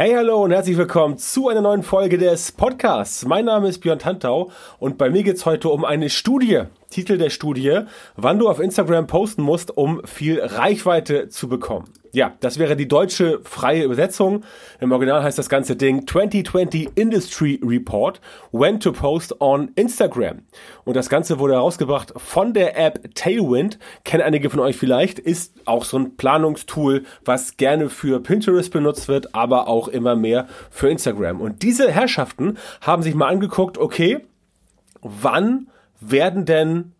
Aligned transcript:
Hey, 0.00 0.12
hallo 0.12 0.44
und 0.44 0.52
herzlich 0.52 0.76
willkommen 0.76 1.18
zu 1.18 1.48
einer 1.48 1.60
neuen 1.60 1.82
Folge 1.82 2.18
des 2.18 2.52
Podcasts. 2.52 3.24
Mein 3.24 3.46
Name 3.46 3.66
ist 3.66 3.80
Björn 3.80 3.98
Tantau 3.98 4.52
und 4.78 4.96
bei 4.96 5.10
mir 5.10 5.24
geht's 5.24 5.44
heute 5.44 5.70
um 5.70 5.84
eine 5.84 6.08
Studie. 6.08 6.66
Titel 6.90 7.18
der 7.18 7.30
Studie, 7.30 7.80
wann 8.16 8.38
du 8.38 8.48
auf 8.48 8.60
Instagram 8.60 9.06
posten 9.06 9.42
musst, 9.42 9.76
um 9.76 10.00
viel 10.04 10.40
Reichweite 10.40 11.28
zu 11.28 11.48
bekommen. 11.48 11.92
Ja, 12.12 12.34
das 12.40 12.58
wäre 12.58 12.74
die 12.74 12.88
deutsche 12.88 13.40
freie 13.44 13.84
Übersetzung. 13.84 14.42
Im 14.80 14.92
Original 14.92 15.22
heißt 15.22 15.38
das 15.38 15.50
ganze 15.50 15.76
Ding 15.76 16.06
2020 16.06 16.90
Industry 16.94 17.60
Report, 17.62 18.20
When 18.50 18.80
to 18.80 18.92
Post 18.92 19.40
on 19.40 19.70
Instagram. 19.74 20.42
Und 20.84 20.96
das 20.96 21.10
Ganze 21.10 21.38
wurde 21.38 21.54
herausgebracht 21.54 22.14
von 22.16 22.54
der 22.54 22.78
App 22.78 23.14
Tailwind. 23.14 23.78
Kennen 24.04 24.22
einige 24.22 24.48
von 24.48 24.60
euch 24.60 24.76
vielleicht, 24.76 25.18
ist 25.18 25.54
auch 25.66 25.84
so 25.84 25.98
ein 25.98 26.16
Planungstool, 26.16 27.04
was 27.24 27.58
gerne 27.58 27.90
für 27.90 28.20
Pinterest 28.20 28.72
benutzt 28.72 29.08
wird, 29.08 29.34
aber 29.34 29.68
auch 29.68 29.88
immer 29.88 30.16
mehr 30.16 30.48
für 30.70 30.88
Instagram. 30.88 31.40
Und 31.40 31.62
diese 31.62 31.90
Herrschaften 31.90 32.56
haben 32.80 33.02
sich 33.02 33.14
mal 33.14 33.28
angeguckt, 33.28 33.76
okay, 33.76 34.20
wann 35.02 35.68
werden 36.00 36.44
denn 36.44 36.92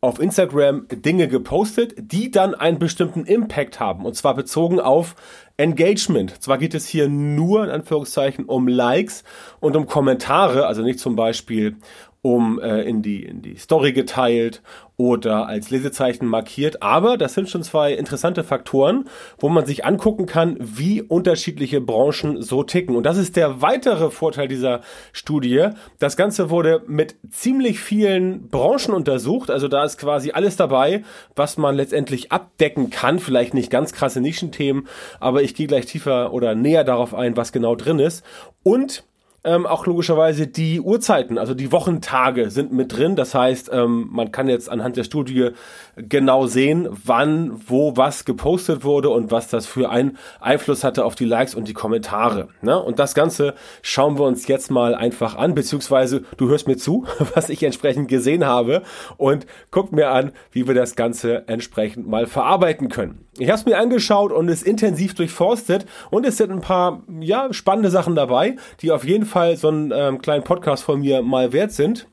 auf 0.00 0.20
Instagram 0.20 0.86
Dinge 0.88 1.26
gepostet, 1.26 1.94
die 1.96 2.30
dann 2.30 2.54
einen 2.54 2.78
bestimmten 2.78 3.24
Impact 3.24 3.80
haben. 3.80 4.06
Und 4.06 4.14
zwar 4.14 4.34
bezogen 4.34 4.78
auf 4.78 5.16
Engagement. 5.56 6.40
Zwar 6.40 6.56
geht 6.58 6.74
es 6.74 6.86
hier 6.86 7.08
nur 7.08 7.64
in 7.64 7.70
Anführungszeichen 7.70 8.44
um 8.44 8.68
Likes 8.68 9.24
und 9.58 9.74
um 9.74 9.86
Kommentare, 9.86 10.66
also 10.66 10.82
nicht 10.82 11.00
zum 11.00 11.16
Beispiel 11.16 11.78
um 12.28 12.60
äh, 12.60 12.82
in 12.82 13.00
die 13.00 13.24
in 13.24 13.40
die 13.40 13.56
Story 13.56 13.92
geteilt 13.92 14.62
oder 14.98 15.46
als 15.46 15.70
Lesezeichen 15.70 16.26
markiert. 16.26 16.82
Aber 16.82 17.16
das 17.16 17.32
sind 17.32 17.48
schon 17.48 17.62
zwei 17.62 17.92
interessante 17.92 18.44
Faktoren, 18.44 19.04
wo 19.38 19.48
man 19.48 19.64
sich 19.64 19.86
angucken 19.86 20.26
kann, 20.26 20.56
wie 20.60 21.00
unterschiedliche 21.00 21.80
Branchen 21.80 22.42
so 22.42 22.64
ticken. 22.64 22.96
Und 22.96 23.04
das 23.04 23.16
ist 23.16 23.36
der 23.36 23.62
weitere 23.62 24.10
Vorteil 24.10 24.48
dieser 24.48 24.80
Studie. 25.12 25.68
Das 26.00 26.16
Ganze 26.16 26.50
wurde 26.50 26.82
mit 26.86 27.16
ziemlich 27.30 27.78
vielen 27.78 28.48
Branchen 28.48 28.92
untersucht. 28.92 29.50
Also 29.50 29.68
da 29.68 29.84
ist 29.84 29.96
quasi 29.98 30.32
alles 30.32 30.56
dabei, 30.56 31.04
was 31.34 31.56
man 31.56 31.76
letztendlich 31.76 32.30
abdecken 32.32 32.90
kann. 32.90 33.20
Vielleicht 33.20 33.54
nicht 33.54 33.70
ganz 33.70 33.92
krasse 33.92 34.20
Nischenthemen, 34.20 34.88
aber 35.20 35.42
ich 35.42 35.54
gehe 35.54 35.68
gleich 35.68 35.86
tiefer 35.86 36.32
oder 36.32 36.54
näher 36.54 36.84
darauf 36.84 37.14
ein, 37.14 37.36
was 37.36 37.52
genau 37.52 37.76
drin 37.76 38.00
ist. 38.00 38.24
Und 38.64 39.04
ähm, 39.48 39.66
auch 39.66 39.86
logischerweise 39.86 40.46
die 40.46 40.80
Uhrzeiten, 40.80 41.38
also 41.38 41.54
die 41.54 41.72
Wochentage 41.72 42.50
sind 42.50 42.70
mit 42.70 42.94
drin. 42.94 43.16
Das 43.16 43.34
heißt, 43.34 43.70
ähm, 43.72 44.08
man 44.10 44.30
kann 44.30 44.48
jetzt 44.48 44.68
anhand 44.68 44.98
der 44.98 45.04
Studie 45.04 45.50
genau 45.96 46.46
sehen, 46.46 46.88
wann, 47.04 47.58
wo 47.66 47.96
was 47.96 48.26
gepostet 48.26 48.84
wurde 48.84 49.08
und 49.08 49.30
was 49.30 49.48
das 49.48 49.66
für 49.66 49.88
einen 49.88 50.18
Einfluss 50.40 50.84
hatte 50.84 51.04
auf 51.06 51.14
die 51.14 51.24
Likes 51.24 51.54
und 51.54 51.66
die 51.66 51.72
Kommentare. 51.72 52.48
Ne? 52.60 52.78
Und 52.80 52.98
das 52.98 53.14
Ganze 53.14 53.54
schauen 53.80 54.18
wir 54.18 54.24
uns 54.24 54.46
jetzt 54.48 54.70
mal 54.70 54.94
einfach 54.94 55.34
an, 55.34 55.54
beziehungsweise 55.54 56.24
du 56.36 56.48
hörst 56.48 56.68
mir 56.68 56.76
zu, 56.76 57.06
was 57.34 57.48
ich 57.48 57.62
entsprechend 57.62 58.08
gesehen 58.08 58.44
habe 58.44 58.82
und 59.16 59.46
guck 59.70 59.92
mir 59.92 60.10
an, 60.10 60.32
wie 60.52 60.66
wir 60.66 60.74
das 60.74 60.94
Ganze 60.94 61.48
entsprechend 61.48 62.06
mal 62.06 62.26
verarbeiten 62.26 62.90
können. 62.90 63.24
Ich 63.38 63.48
habe 63.48 63.58
es 63.58 63.64
mir 63.64 63.78
angeschaut 63.78 64.32
und 64.32 64.48
es 64.48 64.62
intensiv 64.62 65.14
durchforstet 65.14 65.86
und 66.10 66.26
es 66.26 66.36
sind 66.36 66.50
ein 66.50 66.60
paar 66.60 67.02
ja 67.20 67.52
spannende 67.52 67.88
Sachen 67.88 68.16
dabei, 68.16 68.56
die 68.82 68.90
auf 68.90 69.04
jeden 69.04 69.24
Fall 69.24 69.37
so 69.56 69.68
einen 69.68 69.92
ähm, 69.94 70.20
kleinen 70.20 70.44
Podcast 70.44 70.82
von 70.84 71.00
mir 71.00 71.22
mal 71.22 71.52
wert 71.52 71.72
sind. 71.72 72.06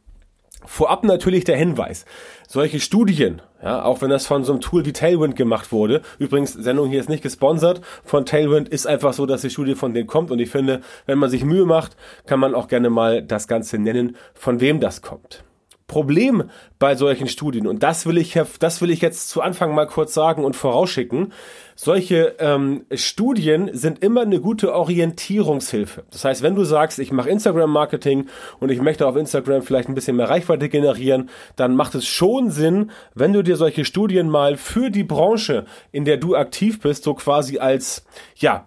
Vorab 0.66 1.04
natürlich 1.04 1.44
der 1.44 1.58
Hinweis. 1.58 2.06
Solche 2.48 2.80
Studien, 2.80 3.42
ja, 3.64 3.84
auch 3.84 4.02
wenn 4.02 4.10
das 4.10 4.26
von 4.26 4.44
so 4.44 4.52
einem 4.52 4.62
Tool 4.62 4.86
wie 4.86 4.94
Tailwind 4.94 5.36
gemacht 5.36 5.72
wurde, 5.72 6.02
übrigens, 6.18 6.54
Sendung 6.54 6.90
hier 6.90 7.00
ist 7.00 7.10
nicht 7.10 7.24
gesponsert 7.24 7.82
von 8.04 8.26
Tailwind, 8.26 8.70
ist 8.70 8.88
einfach 8.88 9.14
so, 9.14 9.26
dass 9.26 9.42
die 9.42 9.50
Studie 9.50 9.76
von 9.76 9.94
denen 9.94 10.08
kommt 10.08 10.32
und 10.32 10.40
ich 10.40 10.50
finde, 10.50 10.82
wenn 11.06 11.20
man 11.20 11.30
sich 11.30 11.46
Mühe 11.46 11.66
macht, 11.66 11.96
kann 12.26 12.40
man 12.40 12.56
auch 12.56 12.68
gerne 12.68 12.90
mal 12.90 13.22
das 13.22 13.48
Ganze 13.48 13.78
nennen, 13.78 14.18
von 14.34 14.60
wem 14.60 14.80
das 14.80 15.02
kommt. 15.02 15.45
Problem 15.88 16.50
bei 16.80 16.96
solchen 16.96 17.28
Studien, 17.28 17.68
und 17.68 17.84
das 17.84 18.08
will 18.08 18.18
ich, 18.18 18.40
das 18.60 18.82
will 18.82 18.90
ich 18.90 19.02
jetzt 19.02 19.30
zu 19.30 19.42
Anfang 19.42 19.76
mal 19.76 19.86
kurz 19.86 20.14
sagen 20.16 20.44
und 20.44 20.56
vorausschicken, 20.56 21.32
solche 21.76 22.36
ähm, 22.40 22.86
Studien 22.94 23.70
sind 23.74 24.02
immer 24.02 24.22
eine 24.22 24.40
gute 24.40 24.74
Orientierungshilfe. 24.74 26.04
Das 26.10 26.26
heißt, 26.26 26.42
wenn 26.42 26.56
du 26.56 26.64
sagst, 26.64 26.98
ich 27.00 27.12
mache 27.12 27.30
Instagram-Marketing 27.30 28.28
und 28.60 28.72
ich 28.72 28.82
möchte 28.82 29.06
auf 29.06 29.16
Instagram 29.16 29.62
vielleicht 29.62 29.88
ein 29.88 29.96
bisschen 29.96 30.16
mehr 30.16 30.30
Reichweite 30.30 30.70
generieren, 30.70 31.30
dann 31.56 31.76
macht 31.76 31.94
es 31.94 32.08
schon 32.08 32.50
Sinn, 32.50 32.92
wenn 33.14 33.34
du 33.34 33.44
dir 33.44 33.56
solche 33.56 33.86
Studien 33.86 34.30
mal 34.30 34.58
für 34.58 34.90
die 34.90 35.04
Branche, 35.04 35.66
in 35.92 36.06
der 36.06 36.18
du 36.18 36.36
aktiv 36.36 36.80
bist, 36.80 37.04
so 37.04 37.14
quasi 37.14 37.60
als, 37.60 38.06
ja, 38.36 38.66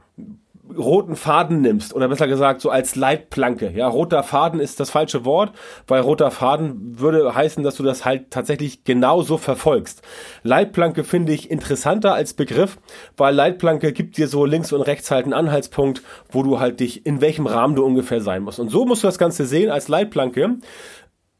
roten 0.76 1.16
Faden 1.16 1.60
nimmst 1.60 1.94
oder 1.94 2.08
besser 2.08 2.28
gesagt 2.28 2.60
so 2.60 2.70
als 2.70 2.96
Leitplanke. 2.96 3.70
Ja, 3.74 3.88
roter 3.88 4.22
Faden 4.22 4.60
ist 4.60 4.80
das 4.80 4.90
falsche 4.90 5.24
Wort, 5.24 5.52
weil 5.86 6.00
roter 6.00 6.30
Faden 6.30 6.98
würde 6.98 7.34
heißen, 7.34 7.62
dass 7.62 7.76
du 7.76 7.82
das 7.82 8.04
halt 8.04 8.30
tatsächlich 8.30 8.84
genauso 8.84 9.38
verfolgst. 9.38 10.02
Leitplanke 10.42 11.04
finde 11.04 11.32
ich 11.32 11.50
interessanter 11.50 12.14
als 12.14 12.34
Begriff, 12.34 12.78
weil 13.16 13.34
Leitplanke 13.34 13.92
gibt 13.92 14.16
dir 14.16 14.28
so 14.28 14.44
links 14.44 14.72
und 14.72 14.82
rechts 14.82 15.10
halt 15.10 15.24
einen 15.24 15.34
Anhaltspunkt, 15.34 16.02
wo 16.30 16.42
du 16.42 16.60
halt 16.60 16.80
dich 16.80 17.06
in 17.06 17.20
welchem 17.20 17.46
Rahmen 17.46 17.74
du 17.74 17.84
ungefähr 17.84 18.20
sein 18.20 18.42
musst. 18.42 18.58
Und 18.58 18.70
so 18.70 18.84
musst 18.84 19.02
du 19.02 19.08
das 19.08 19.18
Ganze 19.18 19.46
sehen 19.46 19.70
als 19.70 19.88
Leitplanke 19.88 20.58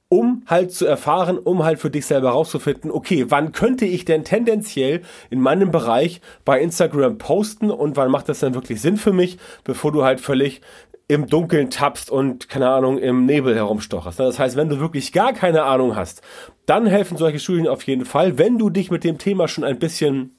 um 0.09 0.43
halt 0.47 0.73
zu 0.73 0.87
erfahren, 0.87 1.39
um 1.39 1.65
halt 1.65 1.79
für 1.79 1.91
dich 1.91 2.07
selber 2.07 2.31
rauszufinden, 2.31 2.91
okay, 2.91 3.27
wann 3.29 3.53
könnte 3.53 3.85
ich 3.85 4.05
denn 4.05 4.25
tendenziell 4.25 5.03
in 5.29 5.41
meinem 5.41 5.71
Bereich 5.71 6.21
bei 6.45 6.61
Instagram 6.61 7.19
posten 7.19 7.71
und 7.71 7.97
wann 7.97 8.11
macht 8.11 8.29
das 8.29 8.41
denn 8.41 8.55
wirklich 8.55 8.81
Sinn 8.81 8.97
für 8.97 9.13
mich, 9.13 9.39
bevor 9.65 9.93
du 9.93 10.05
halt 10.05 10.21
völlig 10.21 10.63
im 11.09 11.27
Dunkeln 11.27 11.71
tappst 11.71 12.11
und, 12.11 12.49
keine 12.49 12.69
Ahnung, 12.69 12.99
im 12.99 13.25
Nebel 13.25 13.55
herumstocherst. 13.55 14.21
Das 14.21 14.39
heißt, 14.39 14.57
wenn 14.57 14.69
du 14.69 14.79
wirklich 14.79 15.13
gar 15.13 15.33
keine 15.33 15.63
Ahnung 15.63 15.97
hast, 15.97 16.23
dann 16.67 16.87
helfen 16.87 17.17
solche 17.17 17.39
Studien 17.39 17.67
auf 17.67 17.83
jeden 17.85 18.05
Fall. 18.05 18.37
Wenn 18.37 18.59
du 18.59 18.69
dich 18.69 18.91
mit 18.91 19.05
dem 19.05 19.17
Thema 19.17 19.49
schon 19.49 19.65
ein 19.65 19.79
bisschen 19.79 20.38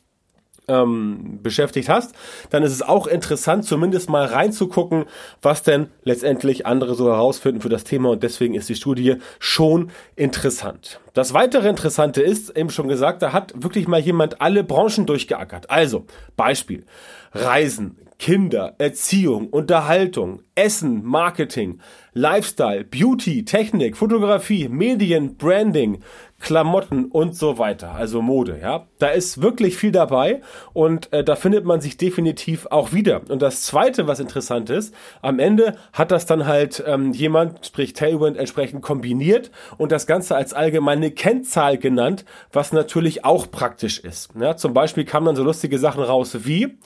ähm, 0.69 1.39
beschäftigt 1.43 1.89
hast, 1.89 2.15
dann 2.49 2.63
ist 2.63 2.71
es 2.71 2.81
auch 2.81 3.07
interessant, 3.07 3.65
zumindest 3.65 4.09
mal 4.09 4.25
reinzugucken, 4.25 5.05
was 5.41 5.63
denn 5.63 5.87
letztendlich 6.03 6.65
andere 6.65 6.95
so 6.95 7.07
herausfinden 7.07 7.61
für 7.61 7.69
das 7.69 7.83
Thema 7.83 8.11
und 8.11 8.23
deswegen 8.23 8.53
ist 8.55 8.69
die 8.69 8.75
Studie 8.75 9.17
schon 9.39 9.91
interessant. 10.15 11.01
Das 11.13 11.33
weitere 11.33 11.67
Interessante 11.67 12.21
ist, 12.21 12.55
eben 12.55 12.69
schon 12.69 12.87
gesagt, 12.87 13.21
da 13.21 13.33
hat 13.33 13.53
wirklich 13.55 13.87
mal 13.87 13.99
jemand 13.99 14.41
alle 14.41 14.63
Branchen 14.63 15.05
durchgeackert. 15.05 15.69
Also, 15.69 16.05
Beispiel, 16.37 16.85
Reisen, 17.33 17.97
Kinder, 18.19 18.75
Erziehung, 18.79 19.47
Unterhaltung, 19.47 20.41
Essen, 20.53 21.05
Marketing, 21.05 21.79
Lifestyle, 22.13 22.83
Beauty, 22.83 23.45
Technik, 23.45 23.95
Fotografie, 23.95 24.67
Medien, 24.67 25.37
Branding, 25.37 26.01
Klamotten 26.39 27.05
und 27.05 27.35
so 27.35 27.57
weiter, 27.57 27.91
also 27.91 28.21
Mode, 28.21 28.59
ja. 28.61 28.87
Da 28.97 29.09
ist 29.09 29.41
wirklich 29.41 29.77
viel 29.77 29.91
dabei 29.91 30.41
und 30.73 31.11
äh, 31.11 31.23
da 31.23 31.35
findet 31.35 31.65
man 31.65 31.81
sich 31.81 31.97
definitiv 31.97 32.67
auch 32.67 32.93
wieder. 32.93 33.21
Und 33.29 33.41
das 33.41 33.61
zweite, 33.61 34.07
was 34.07 34.19
interessant 34.19 34.69
ist, 34.69 34.93
am 35.21 35.39
Ende 35.39 35.75
hat 35.93 36.11
das 36.11 36.25
dann 36.25 36.47
halt 36.47 36.83
ähm, 36.87 37.11
jemand, 37.11 37.65
sprich 37.65 37.93
Tailwind, 37.93 38.37
entsprechend 38.37 38.81
kombiniert 38.81 39.51
und 39.77 39.91
das 39.91 40.07
Ganze 40.07 40.35
als 40.35 40.53
allgemeine 40.53 41.11
Kennzahl 41.11 41.77
genannt, 41.77 42.25
was 42.53 42.71
natürlich 42.71 43.25
auch 43.25 43.51
praktisch 43.51 43.99
ist. 43.99 44.31
Ja, 44.39 44.55
zum 44.55 44.73
Beispiel 44.73 45.05
kamen 45.05 45.25
dann 45.27 45.35
so 45.35 45.43
lustige 45.43 45.77
Sachen 45.77 46.03
raus 46.03 46.45
wie, 46.45 46.77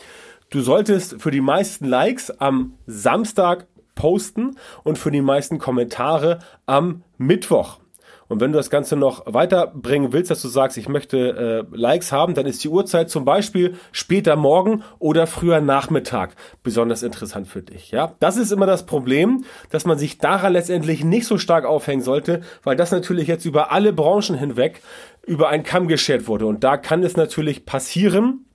du 0.50 0.62
solltest 0.62 1.22
für 1.22 1.32
die 1.32 1.42
meisten 1.42 1.86
Likes 1.86 2.32
am 2.32 2.74
Samstag 2.88 3.68
posten 3.96 4.58
und 4.84 4.98
für 4.98 5.12
die 5.12 5.22
meisten 5.22 5.60
Kommentare 5.60 6.40
am 6.66 7.04
Mittwoch. 7.18 7.83
Und 8.28 8.42
wenn 8.42 8.52
du 8.52 8.58
das 8.58 8.70
Ganze 8.70 8.96
noch 8.96 9.24
weiterbringen 9.26 10.14
willst, 10.14 10.32
dass 10.32 10.42
du 10.42 10.48
sagst, 10.48 10.78
ich 10.78 10.88
möchte 10.88 11.66
äh, 11.72 11.76
Likes 11.76 12.12
haben, 12.12 12.34
dann 12.34 12.46
ist 12.46 12.64
die 12.64 12.70
Uhrzeit 12.70 13.10
zum 13.10 13.26
Beispiel 13.26 13.76
später 13.92 14.36
Morgen 14.36 14.84
oder 15.00 15.28
früher 15.28 15.62
Nachmittag 15.62 16.36
besonders 16.64 17.04
interessant 17.04 17.48
für 17.48 17.62
dich. 17.62 17.92
Ja, 17.92 18.16
das 18.20 18.38
ist 18.38 18.52
immer 18.52 18.66
das 18.66 18.86
Problem, 18.86 19.46
dass 19.70 19.86
man 19.86 19.98
sich 19.98 20.18
daran 20.18 20.54
letztendlich 20.54 21.04
nicht 21.04 21.28
so 21.28 21.38
stark 21.38 21.66
aufhängen 21.66 22.02
sollte, 22.02 22.42
weil 22.64 22.76
das 22.76 22.92
natürlich 22.92 23.28
jetzt 23.28 23.46
über 23.46 23.72
alle 23.72 23.94
Branchen 23.94 24.38
hinweg 24.38 24.82
über 25.26 25.50
einen 25.50 25.64
Kamm 25.64 25.88
geschert 25.88 26.28
wurde. 26.28 26.46
Und 26.46 26.64
da 26.64 26.78
kann 26.78 27.04
es 27.04 27.16
natürlich 27.16 27.66
passieren, 27.66 28.46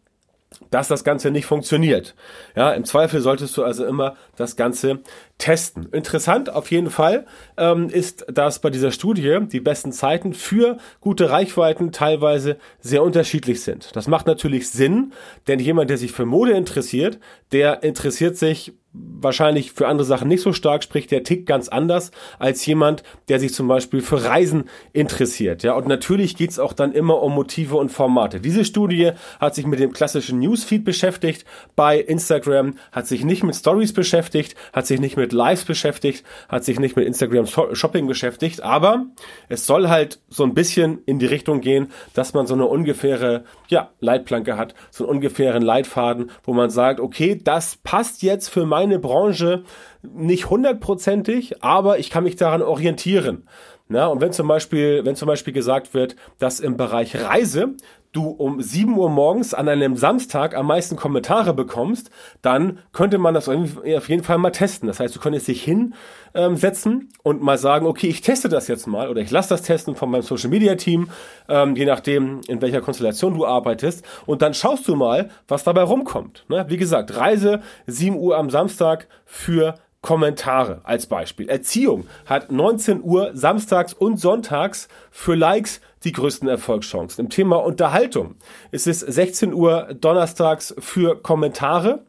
dass 0.71 0.89
das 0.89 1.05
Ganze 1.05 1.31
nicht 1.31 1.47
funktioniert. 1.47 2.15
Ja, 2.57 2.73
im 2.73 2.85
Zweifel 2.85 3.21
solltest 3.21 3.57
du 3.57 3.65
also 3.65 3.85
immer 3.85 4.17
das 4.37 4.57
Ganze 4.57 5.01
testen. 5.39 5.89
Interessant 5.93 6.51
auf 6.51 6.71
jeden 6.71 6.91
Fall 6.91 7.27
ähm, 7.57 7.89
ist, 7.89 8.27
dass 8.31 8.59
bei 8.59 8.71
dieser 8.71 8.91
Studie 8.91 9.39
die 9.51 9.61
besten 9.61 9.93
Zeiten 9.93 10.35
für 10.35 10.79
gute 11.01 11.31
Reichweiten 11.31 11.93
teilweise 11.93 12.59
sehr 12.81 13.03
unterschiedlich 13.03 13.63
sind. 13.63 13.95
Das 13.95 14.09
macht 14.09 14.27
natürlich 14.27 14.71
Sinn, 14.71 15.13
denn 15.47 15.61
jemand, 15.61 15.91
der 15.91 15.99
sich 15.99 16.13
für 16.13 16.27
Mode 16.27 16.53
interessiert, 16.53 17.19
der 17.53 17.83
interessiert 17.83 18.37
sich 18.37 18.75
wahrscheinlich 18.93 19.73
für 19.73 19.87
andere 19.87 20.07
Sachen 20.07 20.29
nicht 20.29 20.43
so 20.43 20.53
stark, 20.53 20.83
sprich 20.83 21.07
der 21.07 21.23
tickt 21.23 21.47
ganz 21.47 21.69
anders 21.69 22.11
als 22.39 22.65
jemand, 22.65 23.03
der 23.29 23.39
sich 23.39 23.53
zum 23.53 23.69
Beispiel 23.69 24.01
für 24.01 24.25
Reisen 24.25 24.65
interessiert. 24.93 25.63
Ja, 25.63 25.75
und 25.75 25.87
natürlich 25.87 26.37
geht's 26.37 26.59
auch 26.59 26.73
dann 26.73 26.93
immer 26.93 27.23
um 27.23 27.35
Motive 27.35 27.77
und 27.77 27.91
Formate. 27.91 28.41
Diese 28.41 28.65
Studie 28.65 29.13
hat 29.41 29.55
sich 29.55 29.67
mit 29.67 29.79
dem 29.79 29.93
klassischen 29.93 30.39
Newsfeed 30.39 30.85
beschäftigt 30.85 31.45
bei 31.77 31.99
Instagram, 31.99 32.77
hat 32.93 33.07
sich 33.07 33.25
nicht 33.25 33.43
mit 33.43 33.57
Stories 33.57 33.93
beschäftigt, 33.93 34.55
hat 34.73 34.87
sich 34.87 35.01
nicht 35.01 35.17
mit 35.17 35.33
Lives 35.33 35.65
beschäftigt, 35.65 36.25
hat 36.49 36.65
sich 36.65 36.79
nicht 36.79 36.97
mit 36.97 37.07
Instagram 37.07 37.47
Shopping 37.47 38.07
beschäftigt, 38.07 38.63
aber 38.63 39.07
es 39.49 39.67
soll 39.67 39.89
halt 39.89 40.21
so 40.29 40.45
ein 40.45 40.55
bisschen 40.55 41.01
in 41.07 41.19
die 41.19 41.27
Richtung 41.27 41.61
gehen, 41.61 41.89
dass 42.15 42.35
man 42.35 42.47
so 42.47 42.55
eine 42.55 42.67
ungefähre 42.67 43.45
ja, 43.69 43.91
Leitplanke 44.01 44.57
hat, 44.57 44.75
so 44.91 45.05
einen 45.05 45.17
ungefähren 45.17 45.63
Leitfaden, 45.63 46.31
wo 46.45 46.55
man 46.55 46.71
sagt, 46.71 47.01
okay, 47.01 47.39
das 47.43 47.77
passt 47.77 48.23
jetzt 48.23 48.49
für 48.49 48.65
meine 48.79 49.01
Branche 49.01 49.65
nicht 50.03 50.51
hundertprozentig, 50.51 51.65
aber 51.65 51.99
ich 51.99 52.11
kann 52.11 52.23
mich 52.23 52.37
daran 52.37 52.63
orientieren. 52.63 53.49
Na, 53.89 54.07
und 54.07 54.21
wenn 54.21 54.33
zum 54.33 54.47
Beispiel, 54.47 55.05
wenn 55.05 55.17
zum 55.17 55.27
Beispiel 55.27 55.53
gesagt 55.53 55.95
wird, 55.95 56.15
dass 56.39 56.61
im 56.61 56.77
Bereich 56.77 57.17
Reise 57.17 57.75
du 58.13 58.29
um 58.29 58.61
7 58.61 58.97
Uhr 58.97 59.11
morgens 59.11 59.55
an 59.55 59.69
einem 59.69 59.97
Samstag 59.97 60.57
am 60.57 60.67
meisten 60.67 60.97
Kommentare 60.97 61.55
bekommst, 61.55 62.11
dann 62.43 62.79
könnte 62.93 63.19
man 63.19 63.35
das 63.35 63.49
auf 63.49 64.09
jeden 64.09 64.23
Fall 64.23 64.39
mal 64.39 64.51
testen. 64.51 64.89
Das 64.89 65.01
heißt, 65.01 65.15
du 65.15 65.21
könntest 65.21 65.49
dich 65.49 65.63
hinsetzen 65.63 66.93
ähm, 66.93 67.09
und 67.23 67.43
mal 67.43 67.59
sagen, 67.59 67.87
okay, 67.87 68.09
ich 68.09 68.21
teste 68.21 68.49
das 68.49 68.69
jetzt 68.69 68.87
mal 68.87 69.09
oder 69.09 69.21
ich 69.21 69.31
lasse 69.31 69.51
das 69.51 69.63
testen 69.63 69.95
von 69.95 70.11
meinem 70.11 70.23
Social 70.23 70.51
Media 70.51 70.75
Team, 70.75 71.11
ähm, 71.49 71.77
je 71.77 71.85
nachdem, 71.85 72.41
in 72.49 72.63
welcher 72.63 72.81
Konstellation 72.81 73.35
du 73.35 73.47
arbeitest. 73.47 74.05
Und 74.27 74.43
dann 74.43 74.55
schaust 74.55 74.89
du 74.89 74.97
mal, 74.97 75.31
was 75.47 75.65
dabei 75.65 75.83
rumkommt. 75.83 76.45
Ne? 76.49 76.65
Wie 76.69 76.77
gesagt, 76.77 77.17
Reise 77.17 77.61
7 77.87 78.17
Uhr 78.17 78.37
am 78.37 78.51
Samstag 78.51 79.09
für 79.25 79.75
Kommentare 80.01 80.81
als 80.85 81.07
Beispiel. 81.07 81.49
Erziehung 81.49 82.07
hat 82.25 82.53
19 82.53 83.03
Uhr 83.03 83.33
samstags 83.35 83.93
und 83.93 84.19
sonntags 84.19 84.89
für 85.11 85.35
Likes 85.35 85.81
die 86.05 86.13
größten 86.13 86.49
Erfolgschancen. 86.49 87.25
Im 87.25 87.31
Thema 87.31 87.57
Unterhaltung 87.57 88.37
ist 88.71 88.87
es 88.87 89.01
16 89.01 89.53
Uhr 89.53 89.95
donnerstags 90.01 90.75
für 90.79 91.21
Kommentare 91.21 92.05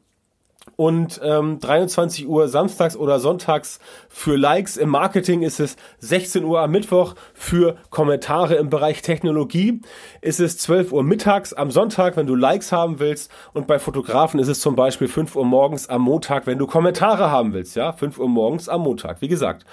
und 0.80 1.20
ähm, 1.22 1.60
23 1.60 2.26
Uhr 2.26 2.48
samstags 2.48 2.96
oder 2.96 3.20
sonntags 3.20 3.81
für 4.08 4.38
Likes. 4.38 4.78
Im 4.78 4.88
Marketing 4.88 5.42
ist 5.42 5.60
es 5.60 5.76
16 5.98 6.46
Uhr 6.46 6.62
am 6.62 6.72
Mittwoch 6.72 7.16
für 7.34 7.76
Kommentare 7.90 8.56
im 8.56 8.70
Bereich 8.70 9.02
Technologie. 9.02 9.81
Ist 10.22 10.40
es 10.40 10.58
12 10.60 10.94
Uhr 10.94 11.04
mittags 11.04 11.52
am 11.52 11.70
Sonntag, 11.70 12.16
wenn 12.16 12.28
du 12.28 12.36
Likes 12.36 12.72
haben 12.72 13.00
willst. 13.00 13.30
Und 13.52 13.68
bei 13.68 13.78
Fotografen 13.78 14.40
ist 14.40 14.48
es 14.48 14.62
zum 14.62 14.78
Beispiel 14.78 15.10
5 15.10 15.36
Uhr 15.36 15.44
morgens 15.44 15.90
am 15.90 16.04
Montag, 16.04 16.48
wenn 16.48 16.58
du 16.58 16.66
Kommentare 16.66 17.30
haben 17.30 17.52
willst. 17.52 17.76
Ja, 17.76 17.92
5 17.92 18.18
Uhr 18.18 18.30
morgens 18.30 18.70
am 18.70 18.80
Montag. 18.80 19.20
Wie 19.20 19.28
gesagt. 19.28 19.66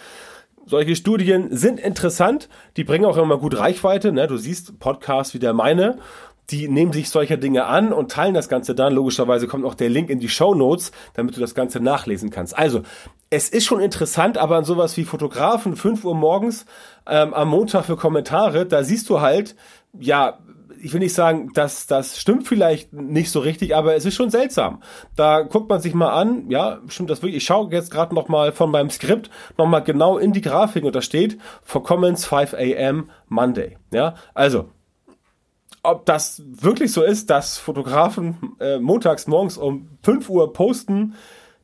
Solche 0.68 0.96
Studien 0.96 1.56
sind 1.56 1.78
interessant, 1.78 2.48
die 2.76 2.82
bringen 2.82 3.04
auch 3.04 3.16
immer 3.16 3.38
gut 3.38 3.56
Reichweite. 3.56 4.10
Ne? 4.10 4.26
Du 4.26 4.36
siehst 4.36 4.80
Podcasts 4.80 5.32
wie 5.32 5.38
der 5.38 5.52
meine, 5.52 5.98
die 6.50 6.68
nehmen 6.68 6.92
sich 6.92 7.10
solcher 7.10 7.36
Dinge 7.36 7.66
an 7.66 7.92
und 7.92 8.10
teilen 8.10 8.34
das 8.34 8.48
Ganze 8.48 8.74
dann. 8.74 8.94
Logischerweise 8.94 9.46
kommt 9.46 9.64
auch 9.64 9.74
der 9.74 9.88
Link 9.88 10.10
in 10.10 10.20
die 10.20 10.28
Show 10.28 10.54
Notes, 10.54 10.92
damit 11.14 11.36
du 11.36 11.40
das 11.40 11.54
Ganze 11.54 11.80
nachlesen 11.80 12.30
kannst. 12.30 12.56
Also, 12.56 12.82
es 13.30 13.48
ist 13.48 13.64
schon 13.64 13.80
interessant, 13.80 14.38
aber 14.38 14.56
an 14.56 14.64
sowas 14.64 14.96
wie 14.96 15.04
Fotografen, 15.04 15.76
5 15.76 16.04
Uhr 16.04 16.14
morgens 16.14 16.64
ähm, 17.06 17.34
am 17.34 17.48
Montag 17.48 17.84
für 17.84 17.96
Kommentare, 17.96 18.66
da 18.66 18.84
siehst 18.84 19.08
du 19.10 19.20
halt, 19.20 19.56
ja, 19.98 20.38
ich 20.80 20.92
will 20.92 21.00
nicht 21.00 21.14
sagen, 21.14 21.50
dass 21.54 21.86
das 21.86 22.20
stimmt 22.20 22.46
vielleicht 22.46 22.92
nicht 22.92 23.30
so 23.30 23.40
richtig, 23.40 23.74
aber 23.74 23.96
es 23.96 24.04
ist 24.04 24.14
schon 24.14 24.30
seltsam. 24.30 24.82
Da 25.16 25.42
guckt 25.42 25.68
man 25.68 25.80
sich 25.80 25.94
mal 25.94 26.10
an, 26.10 26.48
ja, 26.50 26.80
stimmt 26.88 27.10
das 27.10 27.22
wirklich. 27.22 27.38
Ich 27.38 27.44
schaue 27.44 27.72
jetzt 27.72 27.90
gerade 27.90 28.14
noch 28.14 28.28
mal 28.28 28.52
von 28.52 28.70
meinem 28.70 28.90
Skript 28.90 29.30
noch 29.56 29.66
mal 29.66 29.80
genau 29.80 30.18
in 30.18 30.32
die 30.32 30.42
Grafik 30.42 30.84
und 30.84 30.94
da 30.94 31.02
steht 31.02 31.38
for 31.62 31.82
comments 31.82 32.26
5 32.26 32.54
a.m. 32.54 33.10
Monday. 33.28 33.78
Ja, 33.90 34.14
also 34.34 34.70
ob 35.86 36.06
das 36.06 36.42
wirklich 36.46 36.92
so 36.92 37.02
ist, 37.02 37.30
dass 37.30 37.58
Fotografen 37.58 38.56
äh, 38.60 38.78
montags 38.78 39.26
morgens 39.26 39.56
um 39.56 39.88
5 40.02 40.28
Uhr 40.28 40.52
posten, 40.52 41.14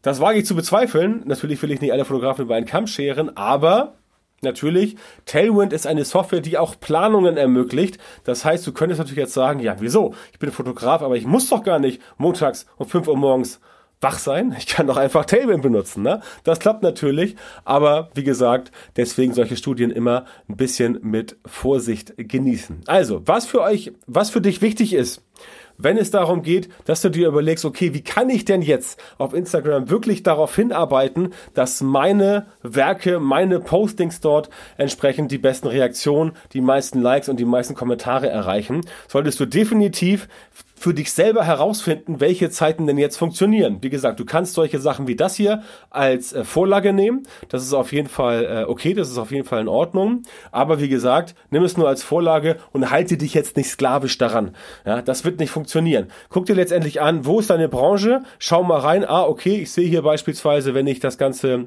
das 0.03 0.21
wage 0.21 0.39
ich 0.39 0.47
zu 0.47 0.55
bezweifeln. 0.55 1.23
Natürlich 1.27 1.63
will 1.63 1.71
ich 1.71 1.81
nicht 1.81 1.93
alle 1.93 2.05
Fotografen 2.05 2.45
über 2.45 2.55
einen 2.55 2.67
Kamm 2.67 2.87
scheren, 2.87 3.37
aber 3.37 3.95
natürlich, 4.41 4.97
Tailwind 5.27 5.73
ist 5.73 5.87
eine 5.87 6.05
Software, 6.05 6.41
die 6.41 6.59
auch 6.59 6.79
Planungen 6.79 7.37
ermöglicht. 7.37 7.99
Das 8.25 8.45
heißt, 8.45 8.67
du 8.67 8.73
könntest 8.73 8.99
natürlich 8.99 9.19
jetzt 9.19 9.35
sagen, 9.35 9.61
ja, 9.61 9.77
wieso? 9.79 10.15
Ich 10.33 10.39
bin 10.39 10.51
Fotograf, 10.51 11.03
aber 11.03 11.17
ich 11.17 11.27
muss 11.27 11.49
doch 11.49 11.63
gar 11.63 11.79
nicht 11.79 12.03
montags 12.19 12.67
um 12.77 12.89
5 12.89 13.09
Uhr 13.09 13.17
morgens 13.17 13.61
wach 14.03 14.19
sein. 14.19 14.55
Ich 14.59 14.67
kann 14.67 14.87
doch 14.87 14.97
einfach 14.97 15.25
Tailwind 15.25 15.63
benutzen. 15.63 16.03
Ne? 16.03 16.21
Das 16.45 16.59
klappt 16.59 16.83
natürlich, 16.83 17.37
aber 17.65 18.11
wie 18.15 18.25
gesagt, 18.25 18.73
deswegen 18.97 19.33
solche 19.33 19.57
Studien 19.57 19.91
immer 19.91 20.27
ein 20.49 20.57
bisschen 20.57 20.99
mit 21.03 21.37
Vorsicht 21.47 22.15
genießen. 22.17 22.83
Also, 22.87 23.23
was 23.25 23.47
für 23.47 23.63
euch, 23.63 23.93
was 24.07 24.31
für 24.31 24.41
dich 24.41 24.61
wichtig 24.61 24.93
ist, 24.93 25.23
wenn 25.79 25.97
es 25.97 26.11
darum 26.11 26.43
geht, 26.43 26.69
dass 26.85 27.01
du 27.01 27.09
dir 27.09 27.29
überlegst, 27.29 27.65
okay, 27.65 27.95
wie 27.95 28.03
kann 28.03 28.31
ich 28.31 28.45
denn 28.45 28.63
jetzt 28.63 29.01
auf 29.19 29.35
Instagram 29.35 29.91
wirklich 29.91 30.23
darauf 30.23 30.55
hinarbeiten, 30.55 31.33
dass 31.55 31.81
meine 31.81 32.47
Werke, 32.63 33.19
meine 33.21 33.59
Postings 33.59 34.21
dort 34.21 34.51
entsprechend 34.77 35.33
die 35.33 35.39
besten 35.39 35.69
Reaktionen, 35.69 36.33
die 36.53 36.61
meisten 36.61 37.01
Likes 37.01 37.29
und 37.29 37.41
die 37.41 37.45
meisten 37.45 37.75
Kommentare 37.75 38.29
erreichen, 38.29 38.83
solltest 39.09 39.41
du 39.41 39.47
definitiv 39.47 40.29
für 40.83 40.93
dich 40.93 41.13
selber 41.13 41.45
herausfinden, 41.45 42.21
welche 42.21 42.51
Zeiten 42.51 42.89
denn 42.89 42.99
jetzt 42.99 43.17
funktionieren. 43.17 43.79
Wie 43.83 43.89
gesagt, 43.89 44.19
du 44.19 44.25
kannst 44.25 44.55
solche 44.55 44.81
Sachen 44.81 45.07
wie 45.07 45.15
das 45.15 45.37
hier 45.37 45.63
als 45.91 46.33
äh, 46.33 46.43
Vorlage 46.43 46.93
nehmen. 46.93 47.23
Das 47.49 47.63
ist 47.63 47.73
auf 47.73 47.93
jeden 47.93 48.09
Fall 48.09 48.45
äh, 48.45 48.65
okay, 48.69 48.93
das 48.93 49.09
ist 49.09 49.19
auf 49.19 49.31
jeden 49.31 49.47
Fall 49.47 49.61
in 49.61 49.69
Ordnung. 49.69 50.23
Aber 50.51 50.81
wie 50.81 50.89
gesagt, 50.89 51.37
nimm 51.51 51.63
es 51.63 51.77
nur 51.77 51.89
als 51.89 52.03
Vorlage 52.03 52.57
und 52.73 52.91
halte 52.91 53.17
dich 53.17 53.33
jetzt 53.33 53.57
nicht 53.57 53.69
sklavisch 53.69 54.19
daran. 54.19 54.57
Ja, 54.85 55.03
das 55.03 55.25
wird 55.25 55.39
nicht 55.39 55.51
funktionieren. 55.51 56.09
Guck 56.31 56.47
dir 56.47 56.57
letztendlich 56.57 57.01
an, 57.01 57.25
wo 57.27 57.39
ist 57.39 57.51
deine 57.51 57.69
Branche? 57.69 58.23
Schau 58.41 58.65
mal 58.65 58.81
rein. 58.81 59.05
Ah, 59.05 59.23
okay, 59.23 59.63
ich 59.63 59.71
sehe 59.71 59.89
hier 59.89 60.03
beispielsweise, 60.03 60.75
wenn 60.75 60.89
ich 60.89 60.99
das 60.99 61.17
Ganze 61.17 61.67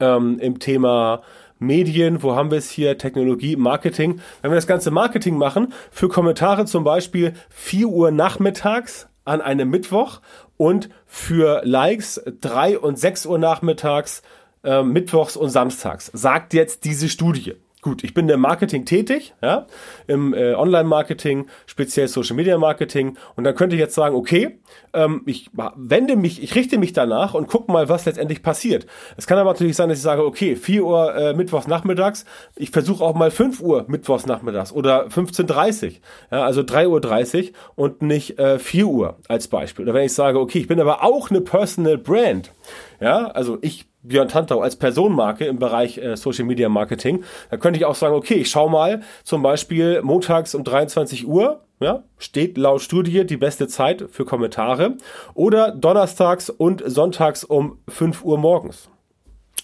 ähm, 0.00 0.38
im 0.40 0.58
Thema 0.58 1.22
Medien, 1.58 2.22
wo 2.22 2.34
haben 2.34 2.50
wir 2.50 2.58
es 2.58 2.70
hier? 2.70 2.98
Technologie, 2.98 3.56
Marketing. 3.56 4.20
Wenn 4.42 4.50
wir 4.50 4.56
das 4.56 4.66
ganze 4.66 4.90
Marketing 4.90 5.36
machen, 5.36 5.72
für 5.90 6.08
Kommentare 6.08 6.66
zum 6.66 6.84
Beispiel 6.84 7.34
4 7.50 7.88
Uhr 7.88 8.10
nachmittags 8.10 9.08
an 9.24 9.40
einem 9.40 9.70
Mittwoch 9.70 10.20
und 10.56 10.88
für 11.06 11.62
Likes 11.64 12.20
3 12.40 12.78
und 12.78 12.98
6 12.98 13.26
Uhr 13.26 13.38
nachmittags, 13.38 14.22
äh, 14.62 14.82
mittwochs 14.82 15.36
und 15.36 15.50
samstags, 15.50 16.10
sagt 16.12 16.54
jetzt 16.54 16.84
diese 16.84 17.08
Studie. 17.08 17.54
Gut, 17.84 18.02
ich 18.02 18.14
bin 18.14 18.26
im 18.30 18.40
Marketing 18.40 18.86
tätig, 18.86 19.34
ja, 19.42 19.66
im 20.06 20.32
äh, 20.32 20.54
Online-Marketing, 20.54 21.48
speziell 21.66 22.08
Social-Media-Marketing. 22.08 23.18
Und 23.36 23.44
dann 23.44 23.54
könnte 23.54 23.76
ich 23.76 23.80
jetzt 23.80 23.94
sagen, 23.94 24.16
okay, 24.16 24.58
ähm, 24.94 25.20
ich 25.26 25.50
wende 25.76 26.16
mich, 26.16 26.42
ich 26.42 26.54
richte 26.54 26.78
mich 26.78 26.94
danach 26.94 27.34
und 27.34 27.46
gucke 27.46 27.70
mal, 27.70 27.90
was 27.90 28.06
letztendlich 28.06 28.42
passiert. 28.42 28.86
Es 29.18 29.26
kann 29.26 29.36
aber 29.36 29.50
natürlich 29.50 29.76
sein, 29.76 29.90
dass 29.90 29.98
ich 29.98 30.02
sage, 30.02 30.24
okay, 30.24 30.56
4 30.56 30.82
Uhr 30.82 31.14
äh, 31.14 31.34
Mittwochs 31.34 31.66
nachmittags, 31.66 32.24
ich 32.56 32.70
versuche 32.70 33.04
auch 33.04 33.14
mal 33.14 33.30
5 33.30 33.60
Uhr 33.60 33.84
Mittwochs 33.86 34.24
nachmittags 34.24 34.72
oder 34.72 35.08
15.30 35.08 35.84
Uhr, 35.84 35.92
ja, 36.32 36.42
also 36.42 36.62
3.30 36.62 37.48
Uhr 37.48 37.52
und 37.74 38.00
nicht 38.00 38.38
äh, 38.38 38.58
4 38.58 38.86
Uhr 38.86 39.18
als 39.28 39.48
Beispiel. 39.48 39.84
Oder 39.84 39.92
wenn 39.92 40.06
ich 40.06 40.14
sage, 40.14 40.40
okay, 40.40 40.60
ich 40.60 40.68
bin 40.68 40.80
aber 40.80 41.02
auch 41.04 41.28
eine 41.28 41.42
Personal 41.42 41.98
Brand, 41.98 42.50
ja, 42.98 43.26
also 43.26 43.58
ich 43.60 43.84
Björn 44.04 44.28
Tantau 44.28 44.60
als 44.60 44.76
Personenmarke 44.76 45.46
im 45.46 45.58
Bereich 45.58 45.98
äh, 45.98 46.16
Social 46.16 46.44
Media 46.44 46.68
Marketing, 46.68 47.24
da 47.50 47.56
könnte 47.56 47.78
ich 47.78 47.86
auch 47.86 47.94
sagen, 47.94 48.14
okay, 48.14 48.34
ich 48.34 48.50
schau 48.50 48.68
mal 48.68 49.00
zum 49.24 49.42
Beispiel 49.42 50.02
montags 50.02 50.54
um 50.54 50.62
23 50.62 51.26
Uhr, 51.26 51.62
ja, 51.80 52.04
steht 52.18 52.58
laut 52.58 52.82
Studie 52.82 53.24
die 53.24 53.38
beste 53.38 53.66
Zeit 53.66 54.04
für 54.10 54.24
Kommentare 54.24 54.96
oder 55.32 55.72
donnerstags 55.72 56.50
und 56.50 56.82
sonntags 56.84 57.44
um 57.44 57.78
5 57.88 58.24
Uhr 58.24 58.38
morgens 58.38 58.90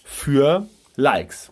für 0.03 0.65
Likes. 0.95 1.51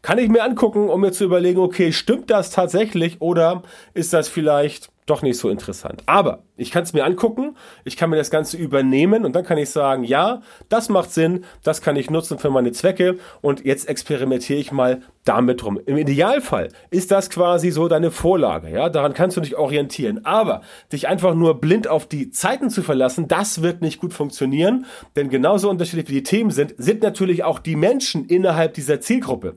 Kann 0.00 0.18
ich 0.18 0.28
mir 0.28 0.42
angucken, 0.42 0.88
um 0.88 1.00
mir 1.00 1.12
zu 1.12 1.24
überlegen, 1.24 1.60
okay, 1.60 1.92
stimmt 1.92 2.30
das 2.30 2.50
tatsächlich 2.50 3.20
oder 3.20 3.62
ist 3.94 4.12
das 4.12 4.28
vielleicht 4.28 4.90
doch 5.06 5.22
nicht 5.22 5.38
so 5.38 5.50
interessant. 5.50 6.02
Aber 6.06 6.44
ich 6.56 6.70
kann 6.70 6.84
es 6.84 6.92
mir 6.92 7.04
angucken, 7.04 7.56
ich 7.84 7.96
kann 7.96 8.10
mir 8.10 8.16
das 8.16 8.30
Ganze 8.30 8.56
übernehmen 8.56 9.24
und 9.24 9.34
dann 9.34 9.44
kann 9.44 9.58
ich 9.58 9.70
sagen, 9.70 10.04
ja, 10.04 10.40
das 10.68 10.88
macht 10.88 11.12
Sinn, 11.12 11.44
das 11.62 11.82
kann 11.82 11.96
ich 11.96 12.10
nutzen 12.10 12.38
für 12.38 12.50
meine 12.50 12.72
Zwecke 12.72 13.18
und 13.42 13.64
jetzt 13.64 13.88
experimentiere 13.88 14.58
ich 14.58 14.72
mal 14.72 15.02
damit 15.24 15.64
rum. 15.64 15.80
Im 15.84 15.96
Idealfall 15.96 16.68
ist 16.90 17.10
das 17.10 17.28
quasi 17.28 17.70
so 17.70 17.88
deine 17.88 18.10
Vorlage, 18.10 18.70
ja, 18.70 18.88
daran 18.88 19.14
kannst 19.14 19.36
du 19.36 19.40
dich 19.40 19.56
orientieren. 19.56 20.24
Aber 20.24 20.62
dich 20.92 21.08
einfach 21.08 21.34
nur 21.34 21.60
blind 21.60 21.88
auf 21.88 22.06
die 22.06 22.30
Zeiten 22.30 22.70
zu 22.70 22.82
verlassen, 22.82 23.28
das 23.28 23.62
wird 23.62 23.82
nicht 23.82 24.00
gut 24.00 24.14
funktionieren, 24.14 24.86
denn 25.16 25.28
genauso 25.28 25.68
unterschiedlich 25.68 26.08
wie 26.08 26.14
die 26.14 26.22
Themen 26.22 26.50
sind, 26.50 26.74
sind 26.78 27.02
natürlich 27.02 27.44
auch 27.44 27.58
die 27.58 27.76
Menschen 27.76 28.26
innerhalb 28.26 28.74
dieser 28.74 29.00
Zielgruppe. 29.00 29.56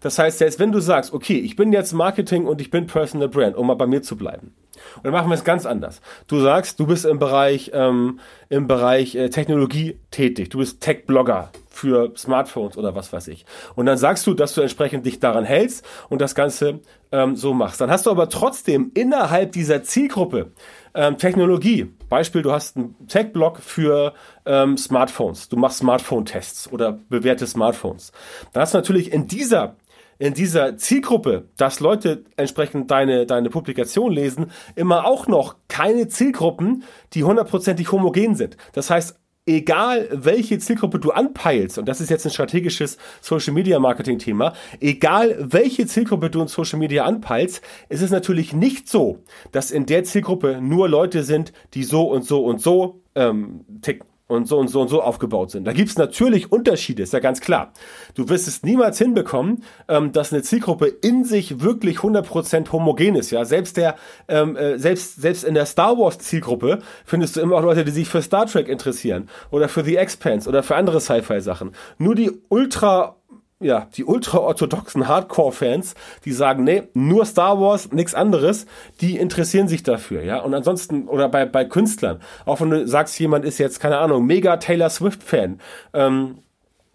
Das 0.00 0.18
heißt, 0.18 0.38
selbst 0.38 0.58
wenn 0.58 0.72
du 0.72 0.80
sagst, 0.80 1.12
okay, 1.12 1.38
ich 1.38 1.56
bin 1.56 1.72
jetzt 1.72 1.92
Marketing 1.92 2.46
und 2.46 2.60
ich 2.60 2.70
bin 2.70 2.86
Personal 2.86 3.28
Brand, 3.28 3.56
um 3.56 3.66
mal 3.66 3.74
bei 3.74 3.86
mir 3.86 4.02
zu 4.02 4.16
bleiben, 4.16 4.54
Und 4.96 5.04
dann 5.04 5.12
machen 5.12 5.28
wir 5.28 5.34
es 5.34 5.44
ganz 5.44 5.66
anders. 5.66 6.00
Du 6.28 6.40
sagst, 6.40 6.78
du 6.80 6.86
bist 6.86 7.04
im 7.04 7.18
Bereich, 7.18 7.70
ähm, 7.74 8.20
im 8.48 8.66
Bereich 8.66 9.14
äh, 9.14 9.30
Technologie 9.30 9.98
tätig. 10.10 10.50
Du 10.50 10.58
bist 10.58 10.80
Tech-Blogger 10.80 11.50
für 11.68 12.12
Smartphones 12.16 12.76
oder 12.76 12.94
was 12.94 13.12
weiß 13.12 13.28
ich. 13.28 13.44
Und 13.74 13.86
dann 13.86 13.98
sagst 13.98 14.26
du, 14.26 14.34
dass 14.34 14.54
du 14.54 14.62
entsprechend 14.62 15.04
dich 15.04 15.20
daran 15.20 15.44
hältst 15.44 15.84
und 16.08 16.20
das 16.20 16.34
Ganze 16.34 16.80
ähm, 17.12 17.36
so 17.36 17.52
machst. 17.52 17.80
Dann 17.80 17.90
hast 17.90 18.06
du 18.06 18.10
aber 18.10 18.28
trotzdem 18.28 18.90
innerhalb 18.94 19.52
dieser 19.52 19.82
Zielgruppe 19.82 20.52
ähm, 20.94 21.18
Technologie. 21.18 21.92
Beispiel, 22.08 22.42
du 22.42 22.52
hast 22.52 22.76
einen 22.76 22.94
Tech-Blog 23.08 23.58
für 23.60 24.14
ähm, 24.46 24.78
Smartphones. 24.78 25.48
Du 25.48 25.56
machst 25.56 25.78
Smartphone-Tests 25.78 26.72
oder 26.72 26.98
bewertest 27.10 27.52
Smartphones. 27.52 28.12
Dann 28.52 28.62
hast 28.62 28.72
du 28.72 28.78
natürlich 28.78 29.12
in 29.12 29.26
dieser 29.26 29.76
in 30.18 30.34
dieser 30.34 30.76
Zielgruppe, 30.76 31.48
dass 31.56 31.80
Leute 31.80 32.24
entsprechend 32.36 32.90
deine, 32.90 33.26
deine 33.26 33.50
Publikation 33.50 34.12
lesen, 34.12 34.50
immer 34.74 35.06
auch 35.06 35.26
noch 35.26 35.56
keine 35.68 36.08
Zielgruppen, 36.08 36.84
die 37.12 37.24
hundertprozentig 37.24 37.92
homogen 37.92 38.34
sind. 38.34 38.56
Das 38.72 38.90
heißt, 38.90 39.18
egal 39.46 40.08
welche 40.10 40.58
Zielgruppe 40.58 40.98
du 40.98 41.12
anpeilst, 41.12 41.78
und 41.78 41.86
das 41.86 42.00
ist 42.00 42.10
jetzt 42.10 42.26
ein 42.26 42.32
strategisches 42.32 42.98
Social 43.20 43.54
Media 43.54 43.78
Marketing 43.78 44.18
Thema, 44.18 44.52
egal 44.80 45.36
welche 45.38 45.86
Zielgruppe 45.86 46.30
du 46.30 46.42
in 46.42 46.48
Social 46.48 46.78
Media 46.78 47.04
anpeilst, 47.04 47.62
ist 47.88 48.02
es 48.02 48.10
natürlich 48.10 48.52
nicht 48.52 48.88
so, 48.88 49.22
dass 49.52 49.70
in 49.70 49.86
der 49.86 50.04
Zielgruppe 50.04 50.60
nur 50.60 50.88
Leute 50.88 51.22
sind, 51.22 51.52
die 51.74 51.84
so 51.84 52.10
und 52.10 52.24
so 52.24 52.44
und 52.44 52.60
so 52.60 53.02
ähm, 53.14 53.64
ticken 53.82 54.06
und 54.28 54.48
so 54.48 54.58
und 54.58 54.68
so 54.68 54.80
und 54.80 54.88
so 54.88 55.02
aufgebaut 55.02 55.50
sind. 55.50 55.64
Da 55.64 55.72
gibt's 55.72 55.96
natürlich 55.96 56.50
Unterschiede, 56.50 57.02
ist 57.02 57.12
ja 57.12 57.20
ganz 57.20 57.40
klar. 57.40 57.72
Du 58.14 58.28
wirst 58.28 58.48
es 58.48 58.62
niemals 58.62 58.98
hinbekommen, 58.98 59.62
ähm, 59.88 60.12
dass 60.12 60.32
eine 60.32 60.42
Zielgruppe 60.42 60.86
in 60.86 61.24
sich 61.24 61.60
wirklich 61.60 61.98
100% 61.98 62.72
homogen 62.72 63.14
ist. 63.14 63.30
Ja, 63.30 63.44
selbst 63.44 63.76
der, 63.76 63.96
ähm, 64.28 64.56
äh, 64.56 64.78
selbst 64.78 65.20
selbst 65.20 65.44
in 65.44 65.54
der 65.54 65.66
Star 65.66 65.96
Wars 65.98 66.18
Zielgruppe 66.18 66.80
findest 67.04 67.36
du 67.36 67.40
immer 67.40 67.56
auch 67.56 67.62
Leute, 67.62 67.84
die 67.84 67.92
sich 67.92 68.08
für 68.08 68.22
Star 68.22 68.46
Trek 68.46 68.68
interessieren 68.68 69.28
oder 69.50 69.68
für 69.68 69.84
The 69.84 69.96
Expanse 69.96 70.48
oder 70.48 70.62
für 70.62 70.76
andere 70.76 71.00
Sci-Fi 71.00 71.40
Sachen. 71.40 71.72
Nur 71.98 72.14
die 72.14 72.32
ultra 72.48 73.16
ja, 73.60 73.88
die 73.96 74.04
ultra-orthodoxen 74.04 75.08
Hardcore-Fans, 75.08 75.94
die 76.24 76.32
sagen, 76.32 76.64
nee, 76.64 76.82
nur 76.92 77.24
Star 77.24 77.60
Wars, 77.60 77.90
nichts 77.90 78.14
anderes, 78.14 78.66
die 79.00 79.16
interessieren 79.16 79.66
sich 79.66 79.82
dafür, 79.82 80.22
ja. 80.22 80.40
Und 80.40 80.52
ansonsten, 80.54 81.08
oder 81.08 81.28
bei, 81.28 81.46
bei 81.46 81.64
Künstlern, 81.64 82.20
auch 82.44 82.60
wenn 82.60 82.70
du 82.70 82.86
sagst, 82.86 83.18
jemand 83.18 83.44
ist 83.44 83.58
jetzt, 83.58 83.80
keine 83.80 83.98
Ahnung, 83.98 84.26
mega 84.26 84.58
Taylor 84.58 84.90
Swift-Fan, 84.90 85.60
ähm, 85.94 86.38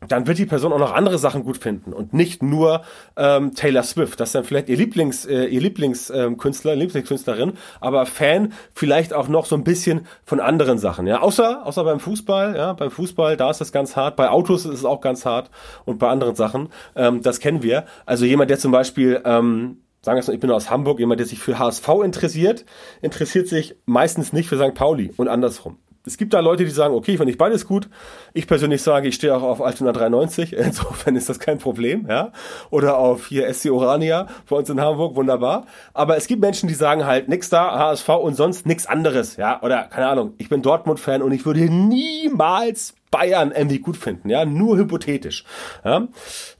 dann 0.08 0.26
wird 0.26 0.40
die 0.40 0.46
Person 0.48 0.74
auch 0.74 0.80
noch 0.80 0.94
andere 0.94 1.20
Sachen 1.20 1.44
gut 1.44 1.58
finden 1.58 1.94
und 1.94 2.14
nicht 2.14 2.42
nur 2.42 2.82
ähm, 3.18 3.54
Taylor 3.54 3.84
Swift. 3.84 4.20
Das 4.20 4.30
ist 4.30 4.36
dann 4.36 4.44
vielleicht 4.44 4.68
ihr 4.68 4.78
Lieblings, 4.78 5.26
äh, 5.26 5.46
ihr 5.46 5.62
Lieblingskünstler, 5.62 6.74
ähm, 6.74 6.80
Lieblingskünstlerin, 6.80 7.54
aber 7.80 8.08
Fan 8.08 8.54
vielleicht 8.74 9.14
auch 9.14 9.28
noch 9.28 9.46
so 9.46 9.56
ein 9.56 9.64
bisschen 9.64 10.08
von 10.26 10.40
anderen 10.40 10.80
Sachen. 10.80 11.06
Ja, 11.06 11.22
außer 11.22 11.66
außer 11.66 11.84
beim 11.84 12.00
Fußball. 12.00 12.56
Ja, 12.56 12.74
beim 12.74 12.90
Fußball 12.90 13.38
da 13.38 13.52
ist 13.52 13.62
das 13.62 13.72
ganz 13.72 13.96
hart. 13.96 14.16
Bei 14.16 14.30
Autos 14.30 14.66
ist 14.66 14.80
es 14.80 14.86
auch 14.86 15.02
ganz 15.02 15.26
hart 15.26 15.52
und 15.86 16.00
bei 16.00 16.10
anderen 16.10 16.36
Sachen. 16.36 16.70
Ähm, 16.96 17.22
das 17.22 17.40
kennen 17.40 17.62
wir. 17.62 17.86
Also 18.08 18.26
jemand, 18.26 18.50
der 18.50 18.58
zum 18.58 18.72
Beispiel 18.72 19.22
ähm, 19.24 19.78
sagen 20.02 20.20
wir 20.20 20.26
mal, 20.26 20.34
ich 20.34 20.40
bin 20.40 20.50
aus 20.50 20.72
Hamburg, 20.72 21.00
jemand, 21.00 21.20
der 21.20 21.28
sich 21.28 21.38
für 21.38 21.60
HSV 21.60 21.88
interessiert, 22.04 22.66
interessiert 23.04 23.48
sich 23.48 23.76
meistens 23.86 24.34
nicht 24.34 24.50
für 24.50 24.58
St. 24.58 24.74
Pauli 24.74 25.14
und 25.16 25.28
andersrum 25.28 25.78
es 26.06 26.18
gibt 26.18 26.34
da 26.34 26.40
Leute, 26.40 26.64
die 26.66 26.72
sagen, 26.72 26.94
okay, 26.96 27.12
ich 27.12 27.18
finde 27.18 27.32
ich 27.32 27.38
beides 27.38 27.68
gut. 27.68 27.88
Ich 28.34 28.48
persönlich 28.48 28.82
sage, 28.82 29.08
ich 29.08 29.16
stehe 29.16 29.36
auch 29.36 29.44
auf 29.44 29.62
Altona 29.62 29.92
93, 29.92 30.54
insofern 30.58 31.16
ist 31.16 31.30
das 31.30 31.40
kein 31.40 31.60
Problem, 31.60 32.08
ja. 32.10 32.32
Oder 32.70 32.98
auf 32.98 33.28
hier 33.28 33.52
SC 33.54 33.70
Orania 33.72 34.28
bei 34.50 34.56
uns 34.56 34.70
in 34.70 34.82
Hamburg, 34.82 35.16
wunderbar. 35.16 35.66
Aber 35.94 36.18
es 36.18 36.28
gibt 36.28 36.42
Menschen, 36.42 36.68
die 36.68 36.76
sagen 36.76 37.06
halt, 37.06 37.30
nix 37.30 37.50
da, 37.50 37.78
HSV 37.78 38.10
und 38.10 38.36
sonst 38.36 38.66
nichts 38.66 38.88
anderes, 38.88 39.38
ja. 39.38 39.62
Oder, 39.62 39.84
keine 39.84 40.08
Ahnung, 40.08 40.34
ich 40.38 40.50
bin 40.50 40.62
Dortmund-Fan 40.62 41.22
und 41.22 41.32
ich 41.32 41.46
würde 41.46 41.62
niemals 41.62 42.96
Bayern 43.12 43.52
irgendwie 43.52 43.80
gut 43.80 43.98
finden, 43.98 44.30
ja. 44.30 44.46
Nur 44.46 44.78
hypothetisch, 44.78 45.44
ja. 45.84 46.08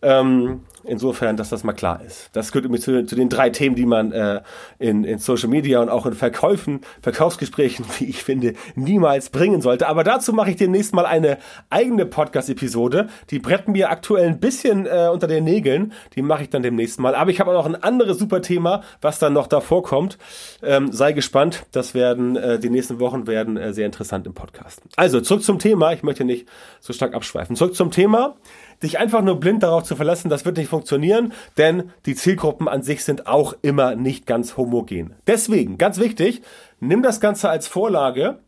Ähm, 0.02 0.62
Insofern, 0.84 1.38
dass 1.38 1.50
das 1.50 1.64
mal 1.64 1.74
klar 1.74 2.02
ist. 2.06 2.30
Das 2.34 2.52
gehört 2.52 2.66
übrigens 2.66 2.86
zu, 2.86 3.06
zu 3.06 3.16
den 3.16 3.30
drei 3.30 3.52
Themen, 3.52 3.76
die 3.76 3.86
man 3.86 4.12
äh, 4.12 4.42
in, 4.80 5.04
in 5.04 5.20
Social 5.20 5.50
Media 5.50 5.80
und 5.80 5.90
auch 5.90 6.06
in 6.06 6.14
Verkäufen, 6.14 6.82
Verkaufsgesprächen, 7.02 7.86
wie 8.00 8.06
ich 8.06 8.24
finde, 8.24 8.54
niemals 8.76 9.30
bringen 9.30 9.62
sollte. 9.62 9.88
Aber 9.88 10.04
dazu 10.04 10.34
mache 10.34 10.52
ich 10.52 10.56
demnächst 10.56 10.94
mal 10.94 11.06
eine 11.06 11.38
eigene 11.70 12.06
Podcast-Episode. 12.06 13.10
Die 13.30 13.40
bretten 13.40 13.74
mir 13.74 13.92
aktuell 13.92 14.28
ein 14.28 14.40
bisschen 14.40 14.88
äh, 14.88 15.10
unter 15.12 15.28
den 15.28 15.44
Nägeln. 15.44 15.94
Die 16.16 16.22
mache 16.22 16.44
ich 16.44 16.50
dann 16.50 16.64
demnächst 16.64 17.00
mal. 17.00 17.14
Aber 17.14 17.30
ich 17.30 17.40
habe 17.40 17.52
auch 17.52 17.66
noch 17.66 17.72
ein 17.72 17.82
anderes 17.82 18.18
super 18.18 18.42
Thema, 18.42 18.82
was 19.02 19.20
dann 19.20 19.34
noch 19.34 19.48
davor 19.48 19.84
kommt. 19.84 20.18
Ähm, 20.64 20.92
sei 20.92 21.12
gespannt. 21.12 21.66
Das 21.72 21.94
werden 21.94 22.36
äh, 22.36 22.60
die 22.60 22.70
nächsten 22.70 23.00
Wochen 23.00 23.28
werden 23.28 23.56
äh, 23.58 23.74
sehr 23.74 23.86
interessant 23.86 24.26
im 24.26 24.34
Podcast. 24.34 24.82
Also 24.96 25.22
zurück 25.22 25.44
zum 25.44 25.60
Thema. 25.60 25.94
Ich 25.94 26.02
möchte 26.02 26.26
nicht 26.42 26.50
so 26.80 26.94
stark 26.94 27.14
abschweifen. 27.14 27.56
Zurück 27.56 27.76
zum 27.76 27.92
Thema 27.92 28.36
dich 28.84 28.98
einfach 28.98 29.22
nur 29.22 29.40
blind 29.40 29.64
darauf 29.64 29.84
zu 29.84 29.96
verlassen, 29.96 30.30
das 30.30 30.46
wird 30.46 30.58
nicht 30.58 30.70
funktionieren, 30.70 31.34
denn 31.58 31.92
die 32.06 32.16
Zielgruppen 32.16 32.68
an 32.68 32.82
sich 32.82 33.04
sind 33.04 33.28
auch 33.28 33.54
immer 33.62 33.96
nicht 33.96 34.26
ganz 34.26 34.58
homogen. 34.58 35.16
Deswegen, 35.28 35.78
ganz 35.78 36.00
wichtig, 36.00 36.42
nimm 36.80 37.04
das 37.04 37.20
Ganze 37.20 37.50
als 37.50 37.68
Vorlage, 37.68 38.40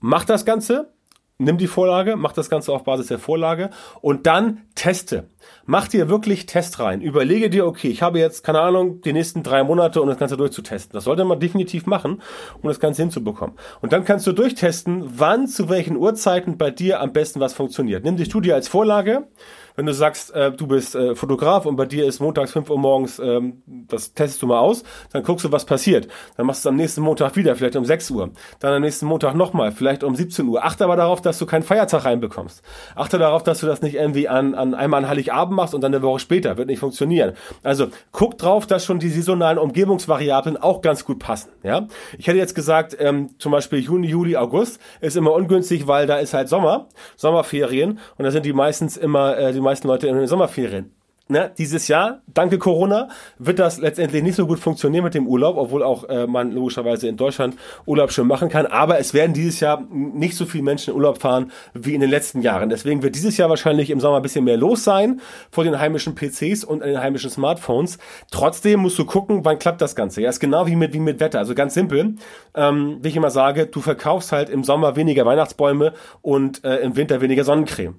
mach 0.00 0.24
das 0.24 0.44
Ganze, 0.44 0.92
nimm 1.38 1.58
die 1.58 1.66
Vorlage, 1.66 2.14
mach 2.16 2.32
das 2.32 2.50
Ganze 2.50 2.72
auf 2.72 2.84
Basis 2.84 3.08
der 3.08 3.18
Vorlage 3.18 3.70
und 4.00 4.26
dann 4.26 4.60
teste. 4.82 5.28
Mach 5.64 5.86
dir 5.86 6.08
wirklich 6.08 6.46
Test 6.46 6.80
rein. 6.80 7.02
Überlege 7.02 7.48
dir, 7.50 7.66
okay, 7.66 7.86
ich 7.86 8.02
habe 8.02 8.18
jetzt, 8.18 8.42
keine 8.42 8.60
Ahnung, 8.60 9.00
die 9.00 9.12
nächsten 9.12 9.44
drei 9.44 9.62
Monate, 9.62 10.02
um 10.02 10.08
das 10.08 10.18
Ganze 10.18 10.36
durchzutesten. 10.36 10.92
Das 10.92 11.04
sollte 11.04 11.24
man 11.24 11.38
definitiv 11.38 11.86
machen, 11.86 12.20
um 12.60 12.68
das 12.68 12.80
Ganze 12.80 13.02
hinzubekommen. 13.02 13.56
Und 13.80 13.92
dann 13.92 14.04
kannst 14.04 14.26
du 14.26 14.32
durchtesten, 14.32 15.04
wann, 15.20 15.46
zu 15.46 15.68
welchen 15.68 15.96
Uhrzeiten 15.96 16.58
bei 16.58 16.72
dir 16.72 17.00
am 17.00 17.12
besten 17.12 17.38
was 17.38 17.52
funktioniert. 17.52 18.02
Nimm 18.02 18.16
die 18.16 18.24
Studie 18.24 18.52
als 18.52 18.66
Vorlage 18.66 19.28
wenn 19.76 19.86
du 19.86 19.94
sagst, 19.94 20.34
äh, 20.34 20.52
du 20.52 20.66
bist 20.66 20.94
äh, 20.94 21.14
Fotograf 21.14 21.66
und 21.66 21.76
bei 21.76 21.86
dir 21.86 22.06
ist 22.06 22.20
montags 22.20 22.52
5 22.52 22.70
Uhr 22.70 22.78
morgens, 22.78 23.18
ähm, 23.18 23.62
das 23.66 24.12
testest 24.12 24.42
du 24.42 24.46
mal 24.46 24.58
aus, 24.58 24.82
dann 25.12 25.22
guckst 25.22 25.44
du, 25.44 25.52
was 25.52 25.64
passiert. 25.64 26.08
Dann 26.36 26.46
machst 26.46 26.64
du 26.64 26.68
es 26.68 26.70
am 26.70 26.76
nächsten 26.76 27.00
Montag 27.00 27.36
wieder, 27.36 27.56
vielleicht 27.56 27.76
um 27.76 27.84
6 27.84 28.10
Uhr. 28.10 28.30
Dann 28.60 28.74
am 28.74 28.82
nächsten 28.82 29.06
Montag 29.06 29.34
nochmal, 29.34 29.72
vielleicht 29.72 30.04
um 30.04 30.14
17 30.14 30.46
Uhr. 30.48 30.64
Achte 30.64 30.84
aber 30.84 30.96
darauf, 30.96 31.20
dass 31.20 31.38
du 31.38 31.46
keinen 31.46 31.62
Feiertag 31.62 32.04
reinbekommst. 32.04 32.62
Achte 32.94 33.18
darauf, 33.18 33.42
dass 33.42 33.60
du 33.60 33.66
das 33.66 33.82
nicht 33.82 33.94
irgendwie 33.94 34.28
an, 34.28 34.54
an 34.54 34.71
einmal 34.74 35.04
an 35.04 35.08
Heiligabend 35.08 35.56
machst 35.56 35.74
und 35.74 35.82
dann 35.82 35.94
eine 35.94 36.02
Woche 36.02 36.18
später. 36.18 36.56
Wird 36.56 36.68
nicht 36.68 36.78
funktionieren. 36.78 37.32
Also 37.62 37.88
guck 38.10 38.38
drauf, 38.38 38.66
dass 38.66 38.84
schon 38.84 38.98
die 38.98 39.08
saisonalen 39.08 39.58
Umgebungsvariablen 39.58 40.56
auch 40.56 40.82
ganz 40.82 41.04
gut 41.04 41.18
passen. 41.18 41.50
Ja, 41.62 41.86
Ich 42.18 42.26
hätte 42.26 42.38
jetzt 42.38 42.54
gesagt, 42.54 42.96
ähm, 42.98 43.30
zum 43.38 43.52
Beispiel 43.52 43.80
Juni, 43.80 44.08
Juli, 44.08 44.36
August 44.36 44.80
ist 45.00 45.16
immer 45.16 45.32
ungünstig, 45.32 45.86
weil 45.86 46.06
da 46.06 46.16
ist 46.16 46.34
halt 46.34 46.48
Sommer, 46.48 46.88
Sommerferien 47.16 47.98
und 48.16 48.24
da 48.24 48.30
sind 48.30 48.46
die 48.46 48.52
meistens 48.52 48.96
immer 48.96 49.36
äh, 49.36 49.52
die 49.52 49.60
meisten 49.60 49.88
Leute 49.88 50.08
in 50.08 50.16
den 50.16 50.26
Sommerferien. 50.26 50.92
Ne, 51.32 51.50
dieses 51.56 51.88
Jahr, 51.88 52.20
danke 52.26 52.58
Corona, 52.58 53.08
wird 53.38 53.58
das 53.58 53.78
letztendlich 53.78 54.22
nicht 54.22 54.34
so 54.34 54.46
gut 54.46 54.58
funktionieren 54.58 55.02
mit 55.02 55.14
dem 55.14 55.26
Urlaub, 55.26 55.56
obwohl 55.56 55.82
auch 55.82 56.06
äh, 56.10 56.26
man 56.26 56.52
logischerweise 56.52 57.08
in 57.08 57.16
Deutschland 57.16 57.56
Urlaub 57.86 58.12
schon 58.12 58.26
machen 58.26 58.50
kann. 58.50 58.66
Aber 58.66 58.98
es 58.98 59.14
werden 59.14 59.32
dieses 59.32 59.58
Jahr 59.58 59.82
nicht 59.90 60.36
so 60.36 60.44
viele 60.44 60.62
Menschen 60.62 60.90
in 60.90 60.96
Urlaub 60.96 61.22
fahren 61.22 61.50
wie 61.72 61.94
in 61.94 62.02
den 62.02 62.10
letzten 62.10 62.42
Jahren. 62.42 62.68
Deswegen 62.68 63.02
wird 63.02 63.14
dieses 63.14 63.38
Jahr 63.38 63.48
wahrscheinlich 63.48 63.88
im 63.88 63.98
Sommer 63.98 64.16
ein 64.16 64.22
bisschen 64.22 64.44
mehr 64.44 64.58
los 64.58 64.84
sein 64.84 65.22
vor 65.50 65.64
den 65.64 65.78
heimischen 65.78 66.14
PCs 66.14 66.64
und 66.64 66.82
den 66.82 67.00
heimischen 67.00 67.30
Smartphones. 67.30 67.96
Trotzdem 68.30 68.80
musst 68.80 68.98
du 68.98 69.06
gucken, 69.06 69.42
wann 69.42 69.58
klappt 69.58 69.80
das 69.80 69.96
Ganze. 69.96 70.20
Ja, 70.20 70.28
ist 70.28 70.38
genau 70.38 70.66
wie 70.66 70.76
mit, 70.76 70.92
wie 70.92 71.00
mit 71.00 71.18
Wetter. 71.18 71.38
Also 71.38 71.54
ganz 71.54 71.72
simpel, 71.72 72.16
ähm, 72.54 72.98
wie 73.00 73.08
ich 73.08 73.16
immer 73.16 73.30
sage, 73.30 73.64
du 73.64 73.80
verkaufst 73.80 74.32
halt 74.32 74.50
im 74.50 74.64
Sommer 74.64 74.96
weniger 74.96 75.24
Weihnachtsbäume 75.24 75.94
und 76.20 76.62
äh, 76.62 76.80
im 76.80 76.94
Winter 76.94 77.22
weniger 77.22 77.44
Sonnencreme. 77.44 77.94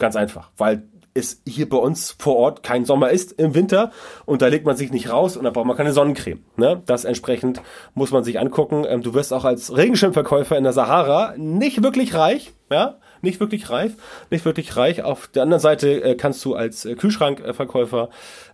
Ganz 0.00 0.16
einfach, 0.16 0.50
weil 0.56 0.82
es 1.14 1.42
hier 1.46 1.68
bei 1.68 1.76
uns 1.76 2.16
vor 2.18 2.36
Ort 2.36 2.62
kein 2.62 2.84
Sommer 2.84 3.10
ist 3.10 3.32
im 3.32 3.54
Winter 3.54 3.90
und 4.24 4.42
da 4.42 4.46
legt 4.46 4.64
man 4.64 4.76
sich 4.76 4.92
nicht 4.92 5.10
raus 5.10 5.36
und 5.36 5.44
da 5.44 5.50
braucht 5.50 5.66
man 5.66 5.76
keine 5.76 5.92
Sonnencreme. 5.92 6.42
Ne? 6.56 6.82
Das 6.86 7.04
entsprechend 7.04 7.60
muss 7.94 8.10
man 8.10 8.24
sich 8.24 8.38
angucken. 8.38 8.84
Ähm, 8.88 9.02
du 9.02 9.14
wirst 9.14 9.32
auch 9.32 9.44
als 9.44 9.76
Regenschirmverkäufer 9.76 10.56
in 10.56 10.64
der 10.64 10.72
Sahara 10.72 11.34
nicht 11.36 11.82
wirklich 11.82 12.14
reich, 12.14 12.52
ja, 12.70 12.98
nicht 13.20 13.40
wirklich 13.40 13.70
reif, 13.70 13.94
nicht 14.30 14.44
wirklich 14.44 14.76
reich. 14.76 15.02
Auf 15.02 15.28
der 15.28 15.44
anderen 15.44 15.60
Seite 15.60 16.02
äh, 16.02 16.14
kannst 16.14 16.44
du 16.44 16.54
als 16.54 16.84
äh, 16.84 16.94
Kühlschrankverkäufer 16.94 18.08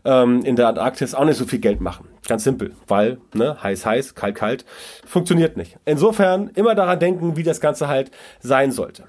ähm, 0.04 0.42
in 0.44 0.56
der 0.56 0.68
Antarktis 0.68 1.14
auch 1.14 1.24
nicht 1.24 1.38
so 1.38 1.46
viel 1.46 1.60
Geld 1.60 1.80
machen. 1.80 2.08
Ganz 2.26 2.44
simpel, 2.44 2.72
weil 2.86 3.18
ne, 3.34 3.62
heiß, 3.62 3.86
heiß, 3.86 4.14
kalt, 4.14 4.34
kalt, 4.34 4.64
funktioniert 5.06 5.56
nicht. 5.56 5.78
Insofern 5.84 6.50
immer 6.54 6.74
daran 6.74 6.98
denken, 6.98 7.36
wie 7.36 7.42
das 7.42 7.60
Ganze 7.60 7.88
halt 7.88 8.10
sein 8.40 8.72
sollte. 8.72 9.04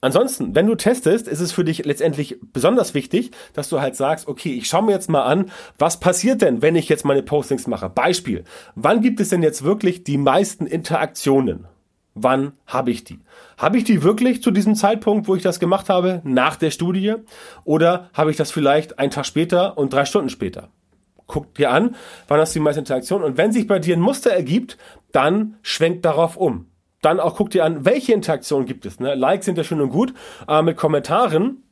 Ansonsten, 0.00 0.54
wenn 0.54 0.66
du 0.66 0.74
testest, 0.74 1.28
ist 1.28 1.40
es 1.40 1.52
für 1.52 1.64
dich 1.64 1.84
letztendlich 1.84 2.38
besonders 2.52 2.94
wichtig, 2.94 3.30
dass 3.52 3.68
du 3.68 3.80
halt 3.80 3.96
sagst, 3.96 4.28
okay, 4.28 4.54
ich 4.54 4.66
schaue 4.66 4.82
mir 4.82 4.92
jetzt 4.92 5.08
mal 5.08 5.22
an, 5.22 5.50
was 5.78 6.00
passiert 6.00 6.42
denn, 6.42 6.62
wenn 6.62 6.76
ich 6.76 6.88
jetzt 6.88 7.04
meine 7.04 7.22
Postings 7.22 7.66
mache. 7.66 7.88
Beispiel, 7.88 8.44
wann 8.74 9.00
gibt 9.00 9.20
es 9.20 9.30
denn 9.30 9.42
jetzt 9.42 9.64
wirklich 9.64 10.04
die 10.04 10.18
meisten 10.18 10.66
Interaktionen? 10.66 11.66
Wann 12.14 12.52
habe 12.66 12.92
ich 12.92 13.04
die? 13.04 13.18
Habe 13.58 13.76
ich 13.76 13.84
die 13.84 14.02
wirklich 14.02 14.42
zu 14.42 14.50
diesem 14.50 14.74
Zeitpunkt, 14.76 15.26
wo 15.26 15.34
ich 15.34 15.42
das 15.42 15.58
gemacht 15.58 15.88
habe, 15.88 16.20
nach 16.24 16.56
der 16.56 16.70
Studie? 16.70 17.14
Oder 17.64 18.10
habe 18.14 18.30
ich 18.30 18.36
das 18.36 18.52
vielleicht 18.52 18.98
einen 18.98 19.10
Tag 19.10 19.26
später 19.26 19.76
und 19.76 19.92
drei 19.92 20.04
Stunden 20.04 20.30
später? 20.30 20.68
Guck 21.26 21.54
dir 21.54 21.72
an, 21.72 21.96
wann 22.28 22.40
hast 22.40 22.54
du 22.54 22.58
die 22.60 22.62
meiste 22.62 22.80
Interaktion 22.80 23.22
und 23.22 23.36
wenn 23.36 23.52
sich 23.52 23.66
bei 23.66 23.78
dir 23.78 23.96
ein 23.96 24.00
Muster 24.00 24.30
ergibt, 24.30 24.76
dann 25.12 25.56
schwenk 25.62 26.02
darauf 26.02 26.36
um. 26.36 26.66
Dann 27.04 27.20
auch 27.20 27.36
guck 27.36 27.50
dir 27.50 27.64
an, 27.64 27.84
welche 27.84 28.14
Interaktion 28.14 28.64
gibt 28.64 28.86
es. 28.86 28.98
Ne? 28.98 29.14
Likes 29.14 29.44
sind 29.44 29.58
ja 29.58 29.64
schön 29.64 29.82
und 29.82 29.90
gut, 29.90 30.14
aber 30.46 30.62
mit 30.62 30.78
Kommentaren 30.78 31.62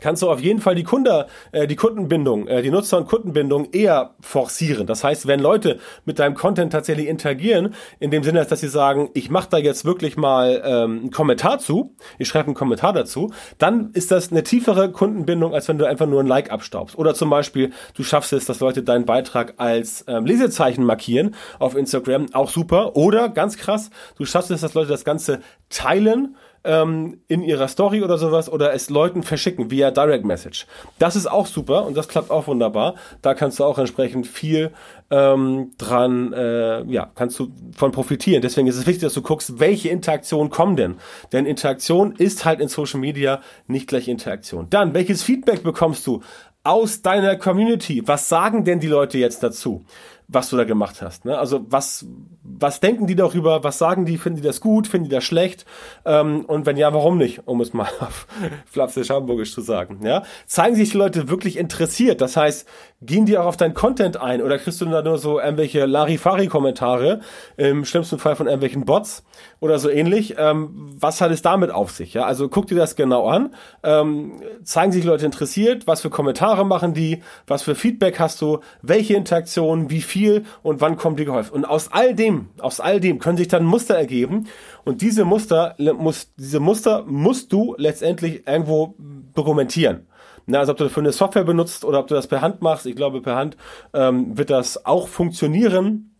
kannst 0.00 0.22
du 0.22 0.30
auf 0.30 0.40
jeden 0.40 0.60
Fall 0.60 0.74
die 0.74 0.84
Kunde, 0.84 1.26
äh, 1.52 1.66
die 1.66 1.76
Kundenbindung, 1.76 2.46
äh, 2.46 2.62
die 2.62 2.70
Nutzer- 2.70 2.98
und 2.98 3.08
Kundenbindung 3.08 3.68
eher 3.72 4.14
forcieren. 4.20 4.86
Das 4.86 5.04
heißt, 5.04 5.26
wenn 5.26 5.40
Leute 5.40 5.78
mit 6.04 6.18
deinem 6.18 6.34
Content 6.34 6.72
tatsächlich 6.72 7.06
interagieren, 7.06 7.74
in 8.00 8.10
dem 8.10 8.22
Sinne, 8.22 8.44
dass 8.44 8.60
sie 8.60 8.68
sagen, 8.68 9.10
ich 9.14 9.30
mache 9.30 9.48
da 9.50 9.58
jetzt 9.58 9.84
wirklich 9.84 10.16
mal 10.16 10.62
ähm, 10.64 10.98
einen 11.00 11.10
Kommentar 11.10 11.58
zu, 11.58 11.94
ich 12.18 12.28
schreibe 12.28 12.46
einen 12.46 12.54
Kommentar 12.54 12.92
dazu, 12.92 13.32
dann 13.58 13.90
ist 13.92 14.10
das 14.10 14.30
eine 14.30 14.42
tiefere 14.42 14.90
Kundenbindung, 14.90 15.54
als 15.54 15.68
wenn 15.68 15.78
du 15.78 15.86
einfach 15.86 16.06
nur 16.06 16.20
ein 16.20 16.26
Like 16.26 16.50
abstaubst. 16.50 16.96
Oder 16.98 17.14
zum 17.14 17.30
Beispiel, 17.30 17.72
du 17.94 18.02
schaffst 18.02 18.32
es, 18.32 18.44
dass 18.44 18.60
Leute 18.60 18.82
deinen 18.82 19.04
Beitrag 19.04 19.54
als 19.56 20.04
ähm, 20.08 20.24
Lesezeichen 20.24 20.84
markieren 20.84 21.34
auf 21.58 21.76
Instagram, 21.76 22.26
auch 22.32 22.50
super. 22.50 22.96
Oder 22.96 23.28
ganz 23.28 23.56
krass, 23.56 23.90
du 24.16 24.24
schaffst 24.24 24.50
es, 24.50 24.60
dass 24.60 24.74
Leute 24.74 24.88
das 24.88 25.04
Ganze 25.04 25.40
teilen 25.68 26.36
ähm, 26.68 27.22
in 27.28 27.42
ihrer 27.42 27.66
Story 27.66 28.02
oder 28.02 28.18
sowas 28.18 28.52
oder 28.52 28.74
es 28.74 28.90
Leuten 28.90 29.22
verschicken 29.22 29.70
via 29.70 29.90
Direct 29.90 30.26
Message. 30.26 30.66
Das 30.98 31.16
ist 31.16 31.26
auch 31.26 31.46
super 31.46 31.86
und 31.86 31.96
das 31.96 32.08
klappt 32.08 32.30
auch 32.30 32.46
wunderbar. 32.46 32.94
Da 33.22 33.32
kannst 33.32 33.58
du 33.58 33.64
auch 33.64 33.78
entsprechend 33.78 34.26
viel 34.26 34.70
ähm, 35.10 35.72
dran, 35.78 36.34
äh, 36.34 36.82
ja, 36.84 37.10
kannst 37.14 37.38
du 37.38 37.48
von 37.74 37.90
profitieren. 37.90 38.42
Deswegen 38.42 38.68
ist 38.68 38.76
es 38.76 38.86
wichtig, 38.86 39.02
dass 39.02 39.14
du 39.14 39.22
guckst, 39.22 39.58
welche 39.58 39.88
Interaktionen 39.88 40.50
kommen 40.50 40.76
denn. 40.76 40.96
Denn 41.32 41.46
Interaktion 41.46 42.14
ist 42.14 42.44
halt 42.44 42.60
in 42.60 42.68
Social 42.68 43.00
Media 43.00 43.40
nicht 43.66 43.88
gleich 43.88 44.06
Interaktion. 44.06 44.66
Dann, 44.68 44.92
welches 44.92 45.22
Feedback 45.22 45.62
bekommst 45.62 46.06
du 46.06 46.20
aus 46.64 47.00
deiner 47.00 47.36
Community? 47.36 48.02
Was 48.04 48.28
sagen 48.28 48.64
denn 48.64 48.78
die 48.78 48.88
Leute 48.88 49.16
jetzt 49.16 49.42
dazu? 49.42 49.86
Was 50.30 50.50
du 50.50 50.58
da 50.58 50.64
gemacht 50.64 51.00
hast. 51.00 51.24
Ne? 51.24 51.38
Also 51.38 51.64
was, 51.70 52.06
was 52.42 52.80
denken 52.80 53.06
die 53.06 53.16
darüber? 53.16 53.64
Was 53.64 53.78
sagen 53.78 54.04
die? 54.04 54.18
Finden 54.18 54.36
die 54.36 54.46
das 54.46 54.60
gut? 54.60 54.86
Finden 54.86 55.08
die 55.08 55.14
das 55.14 55.24
schlecht? 55.24 55.64
Ähm, 56.04 56.44
und 56.44 56.66
wenn 56.66 56.76
ja, 56.76 56.92
warum 56.92 57.16
nicht? 57.16 57.48
Um 57.48 57.62
es 57.62 57.72
mal 57.72 57.88
auf 58.00 58.26
flapsisch 58.66 59.08
hamburgisch 59.08 59.54
zu 59.54 59.62
sagen. 59.62 60.00
Ja? 60.04 60.24
Zeigen 60.46 60.76
sich 60.76 60.90
die 60.90 60.98
Leute 60.98 61.30
wirklich 61.30 61.56
interessiert? 61.56 62.20
Das 62.20 62.36
heißt, 62.36 62.68
gehen 63.00 63.24
die 63.24 63.38
auch 63.38 63.46
auf 63.46 63.56
dein 63.56 63.72
Content 63.72 64.18
ein? 64.18 64.42
Oder 64.42 64.58
kriegst 64.58 64.82
du 64.82 64.84
da 64.84 65.00
nur 65.00 65.16
so 65.16 65.40
irgendwelche 65.40 65.86
Larifari-Kommentare? 65.86 67.20
Im 67.56 67.86
schlimmsten 67.86 68.18
Fall 68.18 68.36
von 68.36 68.46
irgendwelchen 68.46 68.84
Bots 68.84 69.24
oder 69.60 69.78
so 69.78 69.88
ähnlich. 69.88 70.34
Ähm, 70.36 70.90
was 71.00 71.22
hat 71.22 71.30
es 71.30 71.40
damit 71.40 71.70
auf 71.70 71.90
sich? 71.90 72.12
Ja? 72.12 72.26
Also 72.26 72.50
guck 72.50 72.66
dir 72.66 72.76
das 72.76 72.96
genau 72.96 73.28
an. 73.28 73.54
Ähm, 73.82 74.42
zeigen 74.62 74.92
sich 74.92 75.02
die 75.02 75.08
Leute 75.08 75.24
interessiert? 75.24 75.86
Was 75.86 76.02
für 76.02 76.10
Kommentare 76.10 76.66
machen 76.66 76.92
die? 76.92 77.22
Was 77.46 77.62
für 77.62 77.74
Feedback 77.74 78.20
hast 78.20 78.42
du? 78.42 78.58
Welche 78.82 79.14
Interaktionen? 79.14 79.88
Wie 79.88 80.02
viel? 80.02 80.17
Viel 80.18 80.44
und 80.62 80.80
wann 80.80 80.96
kommt 80.96 81.18
die 81.20 81.24
gehäuft. 81.24 81.52
Und 81.52 81.64
aus 81.64 81.92
all 81.92 82.14
dem, 82.14 82.48
aus 82.60 82.80
all 82.80 82.98
dem 83.00 83.18
können 83.18 83.38
sich 83.38 83.48
dann 83.48 83.64
Muster 83.64 83.94
ergeben 83.94 84.48
und 84.84 85.00
diese 85.00 85.24
Muster, 85.24 85.76
muss, 85.78 86.32
diese 86.36 86.60
Muster 86.60 87.04
musst 87.06 87.52
du 87.52 87.74
letztendlich 87.78 88.46
irgendwo 88.46 88.94
dokumentieren. 89.34 90.06
Na, 90.46 90.60
also 90.60 90.72
ob 90.72 90.78
du 90.78 90.84
dafür 90.84 91.02
eine 91.02 91.12
Software 91.12 91.44
benutzt 91.44 91.84
oder 91.84 92.00
ob 92.00 92.06
du 92.08 92.14
das 92.14 92.26
per 92.26 92.40
Hand 92.40 92.62
machst, 92.62 92.86
ich 92.86 92.96
glaube, 92.96 93.20
per 93.20 93.36
Hand 93.36 93.56
ähm, 93.92 94.36
wird 94.36 94.50
das 94.50 94.84
auch 94.86 95.06
funktionieren. 95.06 96.10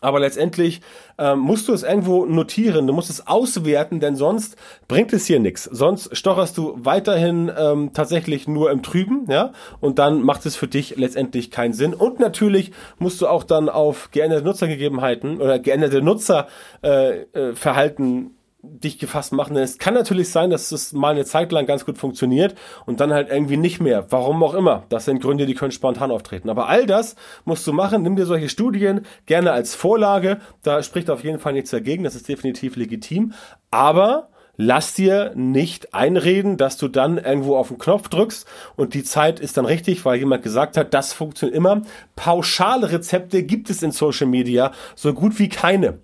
Aber 0.00 0.20
letztendlich 0.20 0.80
ähm, 1.18 1.38
musst 1.38 1.68
du 1.68 1.72
es 1.72 1.82
irgendwo 1.82 2.26
notieren, 2.26 2.86
du 2.86 2.92
musst 2.92 3.10
es 3.10 3.26
auswerten, 3.26 4.00
denn 4.00 4.16
sonst 4.16 4.56
bringt 4.88 5.12
es 5.12 5.26
hier 5.26 5.40
nichts. 5.40 5.64
Sonst 5.64 6.16
stocherst 6.16 6.58
du 6.58 6.74
weiterhin 6.76 7.50
ähm, 7.56 7.90
tatsächlich 7.94 8.46
nur 8.46 8.70
im 8.70 8.82
Trüben, 8.82 9.26
ja, 9.28 9.52
und 9.80 9.98
dann 9.98 10.22
macht 10.22 10.44
es 10.46 10.56
für 10.56 10.68
dich 10.68 10.96
letztendlich 10.96 11.50
keinen 11.50 11.72
Sinn. 11.72 11.94
Und 11.94 12.20
natürlich 12.20 12.72
musst 12.98 13.20
du 13.20 13.26
auch 13.26 13.44
dann 13.44 13.68
auf 13.68 14.10
geänderte 14.10 14.44
Nutzergegebenheiten 14.44 15.40
oder 15.40 15.58
geänderte 15.58 16.02
Nutzerverhalten 16.02 16.50
äh, 16.82 18.20
äh, 18.20 18.35
dich 18.68 18.98
gefasst 18.98 19.32
machen. 19.32 19.56
Es 19.56 19.78
kann 19.78 19.94
natürlich 19.94 20.30
sein, 20.30 20.50
dass 20.50 20.72
es 20.72 20.92
mal 20.92 21.10
eine 21.10 21.24
Zeit 21.24 21.52
lang 21.52 21.66
ganz 21.66 21.84
gut 21.84 21.98
funktioniert 21.98 22.54
und 22.84 23.00
dann 23.00 23.12
halt 23.12 23.28
irgendwie 23.30 23.56
nicht 23.56 23.80
mehr. 23.80 24.06
Warum 24.10 24.42
auch 24.42 24.54
immer. 24.54 24.84
Das 24.88 25.04
sind 25.04 25.22
Gründe, 25.22 25.46
die 25.46 25.54
können 25.54 25.72
spontan 25.72 26.10
auftreten. 26.10 26.50
Aber 26.50 26.68
all 26.68 26.86
das 26.86 27.16
musst 27.44 27.66
du 27.66 27.72
machen. 27.72 28.02
Nimm 28.02 28.16
dir 28.16 28.26
solche 28.26 28.48
Studien 28.48 29.02
gerne 29.26 29.52
als 29.52 29.74
Vorlage. 29.74 30.38
Da 30.62 30.82
spricht 30.82 31.10
auf 31.10 31.24
jeden 31.24 31.38
Fall 31.38 31.52
nichts 31.52 31.70
dagegen. 31.70 32.04
Das 32.04 32.14
ist 32.14 32.28
definitiv 32.28 32.76
legitim. 32.76 33.32
Aber 33.70 34.28
lass 34.56 34.94
dir 34.94 35.32
nicht 35.34 35.94
einreden, 35.94 36.56
dass 36.56 36.76
du 36.76 36.88
dann 36.88 37.18
irgendwo 37.18 37.56
auf 37.56 37.68
den 37.68 37.78
Knopf 37.78 38.08
drückst 38.08 38.46
und 38.76 38.94
die 38.94 39.04
Zeit 39.04 39.40
ist 39.40 39.56
dann 39.56 39.66
richtig, 39.66 40.04
weil 40.04 40.18
jemand 40.18 40.42
gesagt 40.42 40.76
hat, 40.76 40.94
das 40.94 41.12
funktioniert 41.12 41.56
immer. 41.56 41.82
Pauschale 42.14 42.90
Rezepte 42.90 43.42
gibt 43.42 43.70
es 43.70 43.82
in 43.82 43.92
Social 43.92 44.26
Media 44.26 44.72
so 44.94 45.12
gut 45.12 45.38
wie 45.38 45.48
keine. 45.48 45.98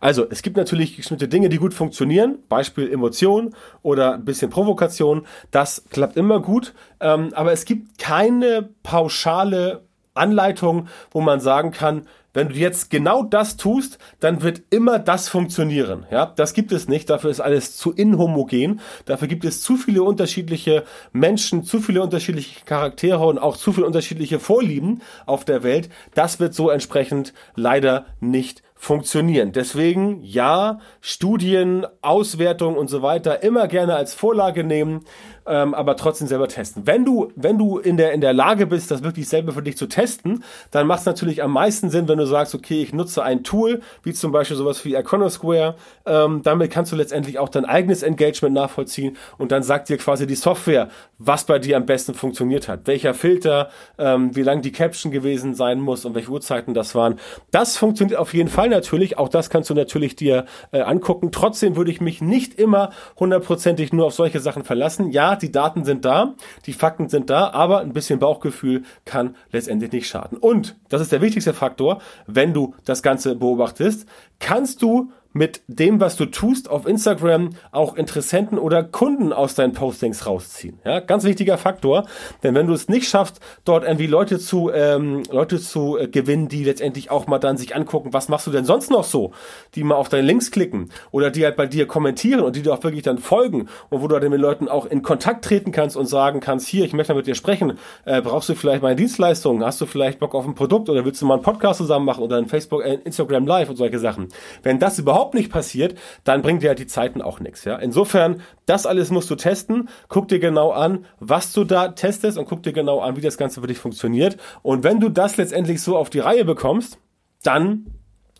Also, 0.00 0.26
es 0.28 0.42
gibt 0.42 0.56
natürlich 0.56 0.96
bestimmte 0.96 1.28
Dinge, 1.28 1.48
die 1.48 1.56
gut 1.56 1.74
funktionieren. 1.74 2.38
Beispiel 2.48 2.92
Emotion 2.92 3.54
oder 3.82 4.14
ein 4.14 4.24
bisschen 4.24 4.50
Provokation. 4.50 5.26
Das 5.50 5.84
klappt 5.90 6.16
immer 6.16 6.40
gut. 6.40 6.74
Ähm, 7.00 7.30
aber 7.34 7.52
es 7.52 7.64
gibt 7.64 7.98
keine 7.98 8.68
pauschale 8.82 9.82
Anleitung, 10.16 10.88
wo 11.10 11.20
man 11.20 11.40
sagen 11.40 11.70
kann, 11.70 12.06
wenn 12.36 12.50
du 12.50 12.54
jetzt 12.54 12.90
genau 12.90 13.22
das 13.22 13.56
tust, 13.56 13.98
dann 14.20 14.42
wird 14.42 14.60
immer 14.68 14.98
das 14.98 15.26
funktionieren. 15.30 16.04
Ja, 16.10 16.26
das 16.36 16.52
gibt 16.52 16.70
es 16.70 16.86
nicht. 16.86 17.08
Dafür 17.08 17.30
ist 17.30 17.40
alles 17.40 17.78
zu 17.78 17.94
inhomogen. 17.94 18.80
Dafür 19.06 19.26
gibt 19.26 19.46
es 19.46 19.62
zu 19.62 19.78
viele 19.78 20.02
unterschiedliche 20.02 20.84
Menschen, 21.12 21.64
zu 21.64 21.80
viele 21.80 22.02
unterschiedliche 22.02 22.62
Charaktere 22.66 23.24
und 23.24 23.38
auch 23.38 23.56
zu 23.56 23.72
viele 23.72 23.86
unterschiedliche 23.86 24.38
Vorlieben 24.38 25.00
auf 25.24 25.46
der 25.46 25.62
Welt. 25.62 25.88
Das 26.12 26.38
wird 26.38 26.52
so 26.52 26.68
entsprechend 26.68 27.32
leider 27.54 28.04
nicht 28.20 28.62
funktionieren. 28.74 29.52
Deswegen 29.52 30.22
ja, 30.22 30.78
Studien, 31.00 31.86
Auswertung 32.02 32.76
und 32.76 32.88
so 32.88 33.00
weiter 33.00 33.42
immer 33.42 33.66
gerne 33.66 33.96
als 33.96 34.12
Vorlage 34.12 34.62
nehmen, 34.62 35.06
ähm, 35.46 35.74
aber 35.74 35.96
trotzdem 35.96 36.28
selber 36.28 36.48
testen. 36.48 36.86
Wenn 36.86 37.04
du, 37.04 37.32
wenn 37.36 37.58
du 37.58 37.78
in 37.78 37.96
der, 37.96 38.12
in 38.12 38.20
der 38.20 38.32
Lage 38.32 38.66
bist, 38.66 38.90
das 38.90 39.02
wirklich 39.02 39.28
selber 39.28 39.52
für 39.52 39.62
dich 39.62 39.76
zu 39.76 39.86
testen, 39.86 40.44
dann 40.70 40.86
macht 40.86 41.00
es 41.00 41.06
natürlich 41.06 41.42
am 41.42 41.52
meisten 41.52 41.90
Sinn, 41.90 42.08
wenn 42.08 42.18
du 42.18 42.26
sagst, 42.26 42.54
okay, 42.54 42.82
ich 42.82 42.92
nutze 42.92 43.22
ein 43.22 43.44
Tool, 43.44 43.80
wie 44.02 44.12
zum 44.12 44.32
Beispiel 44.32 44.56
sowas 44.56 44.84
wie 44.84 44.94
Iconosquare, 44.94 45.76
ähm, 46.04 46.42
damit 46.42 46.70
kannst 46.70 46.92
du 46.92 46.96
letztendlich 46.96 47.38
auch 47.38 47.48
dein 47.48 47.64
eigenes 47.64 48.02
Engagement 48.02 48.54
nachvollziehen 48.54 49.16
und 49.38 49.52
dann 49.52 49.62
sagt 49.62 49.88
dir 49.88 49.98
quasi 49.98 50.26
die 50.26 50.34
Software, 50.34 50.88
was 51.18 51.44
bei 51.44 51.58
dir 51.58 51.76
am 51.76 51.86
besten 51.86 52.14
funktioniert 52.14 52.68
hat, 52.68 52.86
welcher 52.86 53.14
Filter, 53.14 53.70
ähm, 53.98 54.34
wie 54.34 54.42
lang 54.42 54.62
die 54.62 54.72
Caption 54.72 55.12
gewesen 55.12 55.54
sein 55.54 55.80
muss 55.80 56.04
und 56.04 56.14
welche 56.14 56.30
Uhrzeiten 56.30 56.74
das 56.74 56.94
waren. 56.94 57.18
Das 57.50 57.76
funktioniert 57.76 58.18
auf 58.18 58.34
jeden 58.34 58.48
Fall 58.48 58.68
natürlich, 58.68 59.18
auch 59.18 59.28
das 59.28 59.50
kannst 59.50 59.70
du 59.70 59.74
natürlich 59.74 60.16
dir 60.16 60.46
äh, 60.72 60.80
angucken. 60.80 61.30
Trotzdem 61.32 61.76
würde 61.76 61.90
ich 61.90 62.00
mich 62.00 62.20
nicht 62.20 62.58
immer 62.58 62.90
hundertprozentig 63.18 63.92
nur 63.92 64.06
auf 64.06 64.14
solche 64.14 64.40
Sachen 64.40 64.64
verlassen. 64.64 65.10
Ja, 65.10 65.35
die 65.42 65.52
Daten 65.52 65.84
sind 65.84 66.04
da, 66.04 66.34
die 66.66 66.72
Fakten 66.72 67.08
sind 67.08 67.30
da, 67.30 67.50
aber 67.50 67.80
ein 67.80 67.92
bisschen 67.92 68.18
Bauchgefühl 68.18 68.82
kann 69.04 69.36
letztendlich 69.52 69.92
nicht 69.92 70.08
schaden. 70.08 70.38
Und, 70.38 70.76
das 70.88 71.00
ist 71.00 71.12
der 71.12 71.20
wichtigste 71.20 71.54
Faktor, 71.54 72.00
wenn 72.26 72.52
du 72.52 72.74
das 72.84 73.02
Ganze 73.02 73.36
beobachtest, 73.36 74.06
kannst 74.38 74.82
du 74.82 75.10
mit 75.36 75.60
dem, 75.68 76.00
was 76.00 76.16
du 76.16 76.24
tust 76.24 76.70
auf 76.70 76.86
Instagram, 76.86 77.50
auch 77.70 77.94
Interessenten 77.94 78.58
oder 78.58 78.82
Kunden 78.82 79.34
aus 79.34 79.54
deinen 79.54 79.74
Postings 79.74 80.26
rausziehen. 80.26 80.78
Ja, 80.84 81.00
ganz 81.00 81.24
wichtiger 81.24 81.58
Faktor, 81.58 82.06
denn 82.42 82.54
wenn 82.54 82.66
du 82.66 82.72
es 82.72 82.88
nicht 82.88 83.06
schaffst, 83.06 83.40
dort 83.64 83.84
irgendwie 83.84 84.06
Leute 84.06 84.38
zu 84.38 84.70
ähm, 84.72 85.22
Leute 85.30 85.60
zu 85.60 85.98
äh, 85.98 86.08
gewinnen, 86.08 86.48
die 86.48 86.64
letztendlich 86.64 87.10
auch 87.10 87.26
mal 87.26 87.38
dann 87.38 87.58
sich 87.58 87.76
angucken, 87.76 88.14
was 88.14 88.28
machst 88.28 88.46
du 88.46 88.50
denn 88.50 88.64
sonst 88.64 88.90
noch 88.90 89.04
so, 89.04 89.32
die 89.74 89.84
mal 89.84 89.96
auf 89.96 90.08
deine 90.08 90.26
Links 90.26 90.50
klicken 90.50 90.90
oder 91.10 91.30
die 91.30 91.44
halt 91.44 91.56
bei 91.56 91.66
dir 91.66 91.86
kommentieren 91.86 92.40
und 92.40 92.56
die 92.56 92.62
dir 92.62 92.72
auch 92.72 92.82
wirklich 92.82 93.02
dann 93.02 93.18
folgen 93.18 93.68
und 93.90 94.00
wo 94.00 94.08
du 94.08 94.18
dann 94.18 94.30
mit 94.30 94.40
Leuten 94.40 94.68
auch 94.68 94.86
in 94.86 95.02
Kontakt 95.02 95.44
treten 95.44 95.70
kannst 95.70 95.98
und 95.98 96.06
sagen 96.06 96.40
kannst, 96.40 96.66
hier, 96.66 96.86
ich 96.86 96.94
möchte 96.94 97.14
mit 97.14 97.26
dir 97.26 97.34
sprechen, 97.34 97.78
äh, 98.06 98.22
brauchst 98.22 98.48
du 98.48 98.54
vielleicht 98.54 98.82
meine 98.82 98.96
Dienstleistungen, 98.96 99.62
hast 99.62 99.82
du 99.82 99.86
vielleicht 99.86 100.18
Bock 100.18 100.34
auf 100.34 100.46
ein 100.46 100.54
Produkt 100.54 100.88
oder 100.88 101.04
willst 101.04 101.20
du 101.20 101.26
mal 101.26 101.34
einen 101.34 101.42
Podcast 101.42 101.76
zusammen 101.76 102.06
machen 102.06 102.24
oder 102.24 102.38
ein 102.38 102.46
Facebook, 102.46 102.82
äh, 102.82 102.94
Instagram 103.04 103.46
Live 103.46 103.68
und 103.68 103.76
solche 103.76 103.98
Sachen. 103.98 104.28
Wenn 104.62 104.78
das 104.78 104.98
überhaupt 104.98 105.25
überhaupt 105.26 105.34
nicht 105.34 105.50
passiert, 105.50 105.98
dann 106.24 106.42
bringt 106.42 106.62
dir 106.62 106.68
halt 106.68 106.78
die 106.78 106.86
Zeiten 106.86 107.20
auch 107.20 107.40
nichts. 107.40 107.64
Ja? 107.64 107.76
Insofern, 107.76 108.42
das 108.66 108.86
alles 108.86 109.10
musst 109.10 109.28
du 109.30 109.34
testen. 109.34 109.88
Guck 110.08 110.28
dir 110.28 110.38
genau 110.38 110.70
an, 110.70 111.04
was 111.18 111.52
du 111.52 111.64
da 111.64 111.88
testest 111.88 112.38
und 112.38 112.46
guck 112.46 112.62
dir 112.62 112.72
genau 112.72 113.00
an, 113.00 113.16
wie 113.16 113.20
das 113.20 113.36
Ganze 113.36 113.60
für 113.60 113.66
dich 113.66 113.78
funktioniert. 113.78 114.36
Und 114.62 114.84
wenn 114.84 115.00
du 115.00 115.08
das 115.08 115.36
letztendlich 115.36 115.82
so 115.82 115.96
auf 115.96 116.10
die 116.10 116.20
Reihe 116.20 116.44
bekommst, 116.44 116.98
dann 117.42 117.86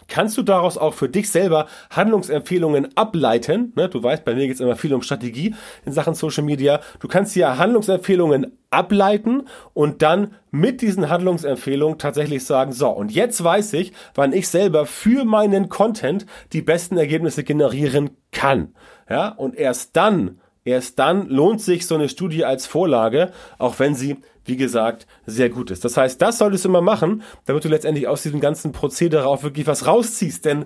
kannst 0.09 0.37
du 0.37 0.43
daraus 0.43 0.79
auch 0.79 0.95
für 0.95 1.09
dich 1.09 1.31
selber 1.31 1.67
Handlungsempfehlungen 1.91 2.97
ableiten. 2.97 3.73
Ne, 3.77 3.89
du 3.89 4.03
weißt, 4.03 4.25
bei 4.25 4.35
mir 4.35 4.47
geht 4.47 4.57
es 4.57 4.61
immer 4.61 4.77
viel 4.77 4.95
um 4.95 5.03
Strategie 5.03 5.55
in 5.85 5.93
Sachen 5.93 6.15
Social 6.15 6.45
Media. 6.45 6.81
Du 7.01 7.09
kannst 7.09 7.35
hier 7.35 7.59
Handlungsempfehlungen 7.59 8.59
ableiten 8.71 9.45
und 9.75 10.03
dann 10.03 10.35
mit 10.51 10.83
diesen 10.83 11.09
Handlungsempfehlungen 11.09 11.99
tatsächlich 11.99 12.45
sagen, 12.45 12.73
so, 12.73 12.89
und 12.89 13.13
jetzt 13.13 13.43
weiß 13.43 13.73
ich, 13.75 13.93
wann 14.15 14.33
ich 14.33 14.49
selber 14.49 14.87
für 14.87 15.25
meinen 15.25 15.69
Content 15.69 16.27
die 16.53 16.63
besten 16.63 16.97
Ergebnisse 16.97 17.45
generieren 17.45 18.11
kann. 18.33 18.75
Ja, 19.09 19.29
und 19.29 19.55
erst 19.55 19.97
dann 19.97 20.41
Erst 20.67 20.99
dann 20.99 21.29
lohnt 21.29 21.63
sich 21.63 21.87
so 21.87 21.95
eine 21.95 22.09
Studie 22.09 22.45
als 22.45 22.67
Vorlage, 22.67 23.31
auch 23.57 23.79
wenn 23.79 23.95
sie, 23.95 24.17
wie 24.45 24.57
gesagt, 24.57 25.07
sehr 25.25 25.49
gut 25.49 25.71
ist. 25.71 25.85
Das 25.85 25.97
heißt, 25.97 26.21
das 26.21 26.39
solltest 26.39 26.65
du 26.65 26.69
immer 26.71 26.81
machen, 26.81 27.23
damit 27.45 27.65
du 27.65 27.69
letztendlich 27.69 28.09
aus 28.09 28.25
diesem 28.25 28.41
ganzen 28.41 28.73
Prozedere 28.73 29.29
auch 29.29 29.45
wirklich 29.45 29.69
was 29.69 29.87
rausziehst. 29.87 30.45
Denn 30.45 30.65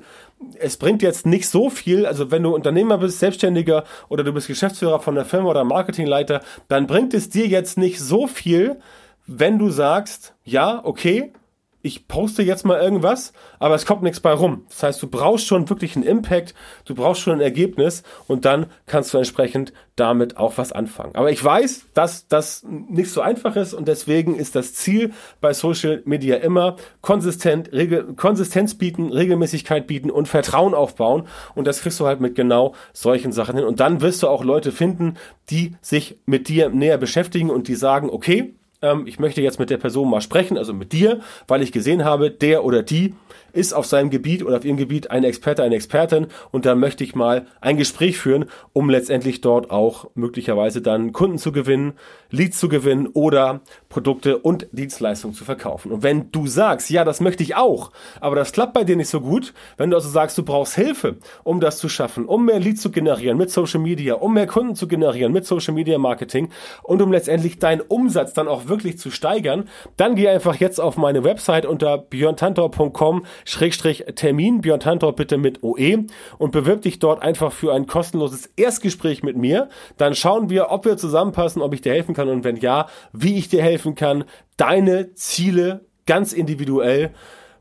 es 0.59 0.79
bringt 0.79 1.03
jetzt 1.03 1.27
nicht 1.27 1.51
so 1.51 1.69
viel, 1.69 2.07
also 2.07 2.31
wenn 2.31 2.43
du 2.43 2.55
Unternehmer 2.55 2.97
bist, 2.97 3.19
Selbstständiger 3.19 3.85
oder 4.09 4.25
du 4.25 4.33
bist 4.33 4.47
Geschäftsführer 4.47 5.01
von 5.01 5.17
der 5.17 5.27
Firma 5.27 5.51
oder 5.51 5.65
Marketingleiter, 5.65 6.41
dann 6.69 6.87
bringt 6.87 7.13
es 7.13 7.29
dir 7.29 7.47
jetzt 7.47 7.77
nicht 7.77 8.01
so 8.01 8.27
viel, 8.27 8.81
wenn 9.27 9.59
du 9.59 9.69
sagst, 9.69 10.35
ja, 10.45 10.81
okay, 10.83 11.35
ich 11.83 12.09
poste 12.09 12.43
jetzt 12.43 12.65
mal 12.65 12.81
irgendwas, 12.81 13.33
aber 13.59 13.75
es 13.75 13.87
kommt 13.87 14.03
nichts 14.03 14.21
bei 14.21 14.33
rum. 14.33 14.65
Das 14.69 14.83
heißt, 14.83 15.03
du 15.03 15.09
brauchst 15.09 15.47
schon 15.47 15.69
wirklich 15.71 15.97
einen 15.97 16.05
Impact, 16.05 16.55
du 16.85 16.95
brauchst 16.95 17.23
schon 17.23 17.35
ein 17.35 17.41
Ergebnis 17.41 18.03
und 18.27 18.45
dann 18.45 18.67
kannst 18.87 19.15
du 19.15 19.19
entsprechend 19.19 19.73
damit 19.97 20.37
auch 20.37 20.59
was 20.59 20.73
anfangen. 20.73 21.15
Aber 21.15 21.31
ich 21.31 21.43
weiß, 21.43 21.87
dass 21.95 22.27
das 22.29 22.65
nicht 22.69 23.11
so 23.11 23.21
einfach 23.21 23.57
ist 23.57 23.75
und 23.75 23.89
deswegen 23.89 24.37
ist 24.37 24.57
das 24.57 24.75
Ziel 24.75 25.13
bei 25.41 25.53
Social 25.53 26.03
Media 26.05 26.37
immer 26.37 26.77
konsistent, 27.01 27.73
Regel, 27.73 28.15
Konsistenz 28.15 28.75
bieten, 28.75 29.13
Regelmäßigkeit 29.13 29.87
bieten 29.87 30.11
und 30.11 30.29
Vertrauen 30.29 30.75
aufbauen 30.75 31.29
und 31.55 31.67
das 31.67 31.81
kriegst 31.83 32.01
du 32.01 32.07
halt 32.07 32.21
mit 32.21 32.35
genau 32.35 32.75
solchen 32.93 33.33
Sachen 33.33 33.57
hin 33.57 33.65
und 33.65 33.81
dann 33.81 34.01
wirst 34.01 34.23
du 34.23 34.29
auch 34.29 34.45
Leute 34.45 34.73
finden, 34.73 35.15
die 35.51 35.77
sich 35.81 36.19
mit 36.27 36.49
dir 36.49 36.71
näher 36.71 36.99
beschäftigen 36.99 37.51
und 37.51 37.69
die 37.69 37.75
sagen, 37.75 38.09
okay, 38.11 38.55
ähm, 38.83 39.07
ich 39.07 39.19
möchte 39.19 39.43
jetzt 39.43 39.59
mit 39.59 39.71
der 39.71 39.79
Person 39.79 40.11
mal 40.11 40.21
sprechen, 40.21 40.59
also 40.59 40.73
mit 40.73 40.93
dir, 40.93 41.21
weil 41.47 41.63
ich 41.63 41.73
gesehen 41.73 42.05
habe, 42.05 42.31
der 42.31 42.65
oder 42.65 42.83
die 42.83 43.15
ist 43.53 43.73
auf 43.73 43.87
seinem 43.87 44.11
Gebiet 44.11 44.45
oder 44.45 44.59
auf 44.59 44.65
ihrem 44.65 44.77
Gebiet 44.77 45.11
ein 45.11 45.25
Experte, 45.25 45.63
eine 45.63 45.75
Expertin 45.75 46.27
und 46.51 46.67
da 46.67 46.75
möchte 46.75 47.05
ich 47.05 47.15
mal 47.15 47.47
ein 47.61 47.77
Gespräch 47.77 48.19
führen, 48.19 48.47
um 48.73 48.91
letztendlich 48.91 49.41
dort 49.41 49.71
auch 49.71 50.11
möglicherweise 50.15 50.83
dann 50.83 51.13
Kunden 51.13 51.39
zu 51.39 51.53
gewinnen, 51.53 51.95
Leads 52.31 52.59
zu 52.59 52.69
gewinnen 52.69 53.09
oder 53.09 53.61
Produkte 53.89 54.39
und 54.39 54.69
Dienstleistungen 54.73 55.35
zu 55.35 55.45
verkaufen. 55.45 55.91
Und 55.91 56.03
wenn 56.03 56.31
du 56.31 56.47
sagst, 56.47 56.91
ja, 56.91 57.05
das 57.05 57.21
möchte 57.21 57.43
ich 57.43 57.57
auch, 57.57 57.91
aber 58.21 58.37
das 58.37 58.53
klappt 58.53 58.75
bei 58.75 58.85
dir 58.85 58.97
nicht 58.97 59.09
so 59.09 59.21
gut, 59.21 59.53
wenn 59.77 59.91
du 59.91 59.97
also 59.97 60.09
sagst, 60.09 60.39
du 60.39 60.45
brauchst 60.45 60.75
Hilfe, 60.75 61.17
um 61.43 61.61
das 61.61 61.79
zu 61.79 61.89
schaffen, 61.89 62.27
um 62.27 62.45
mehr 62.45 62.61
Leads 62.61 62.83
zu 62.83 62.91
generieren 62.91 63.37
mit 63.37 63.51
Social 63.51 63.81
Media, 63.81 64.15
um 64.15 64.35
mehr 64.35 64.47
Kunden 64.47 64.75
zu 64.75 64.87
generieren 64.87 65.33
mit 65.33 65.47
Social 65.47 65.75
Media 65.75 65.99
Marketing 65.99 66.51
und 66.83 67.03
um 67.03 67.13
letztendlich 67.13 67.59
deinen 67.59 67.81
Umsatz 67.81 68.33
dann 68.33 68.49
auch 68.49 68.69
wirklich 68.69 68.99
zu 68.99 69.11
steigern, 69.11 69.69
dann 69.97 70.15
geh 70.15 70.29
einfach 70.29 70.57
jetzt 70.57 70.81
auf 70.81 70.97
meine 70.97 71.25
Website 71.25 71.67
unter 71.67 71.99
björntantor.com 71.99 73.25
Schrägstrich 73.45 74.05
Termin, 74.15 74.61
Björn 74.61 74.81
Tantor 74.81 75.15
bitte 75.15 75.39
mit 75.39 75.63
OE 75.63 76.07
und 76.39 76.53
bewirb 76.53 76.83
dich 76.83 76.99
dort 76.99 77.23
einfach 77.23 77.53
für 77.53 77.73
ein 77.73 77.87
kostenloses 77.87 78.51
Erstgespräch 78.57 79.23
mit 79.23 79.37
mir. 79.37 79.69
Dann 79.97 80.15
schauen 80.15 80.51
wir, 80.51 80.71
ob 80.71 80.85
wir 80.85 80.97
zusammenpassen, 80.97 81.63
ob 81.63 81.75
ich 81.75 81.81
dir 81.81 81.93
helfen 81.93 82.15
kann 82.15 82.29
und 82.29 82.45
wenn 82.45 82.57
ja, 82.57 82.89
wie 83.13 83.39
ich 83.39 83.49
dir 83.49 83.63
helfen 83.63 83.95
kann, 83.95 84.25
deine 84.57 85.15
Ziele 85.15 85.87
ganz 86.07 86.33
individuell 86.33 87.13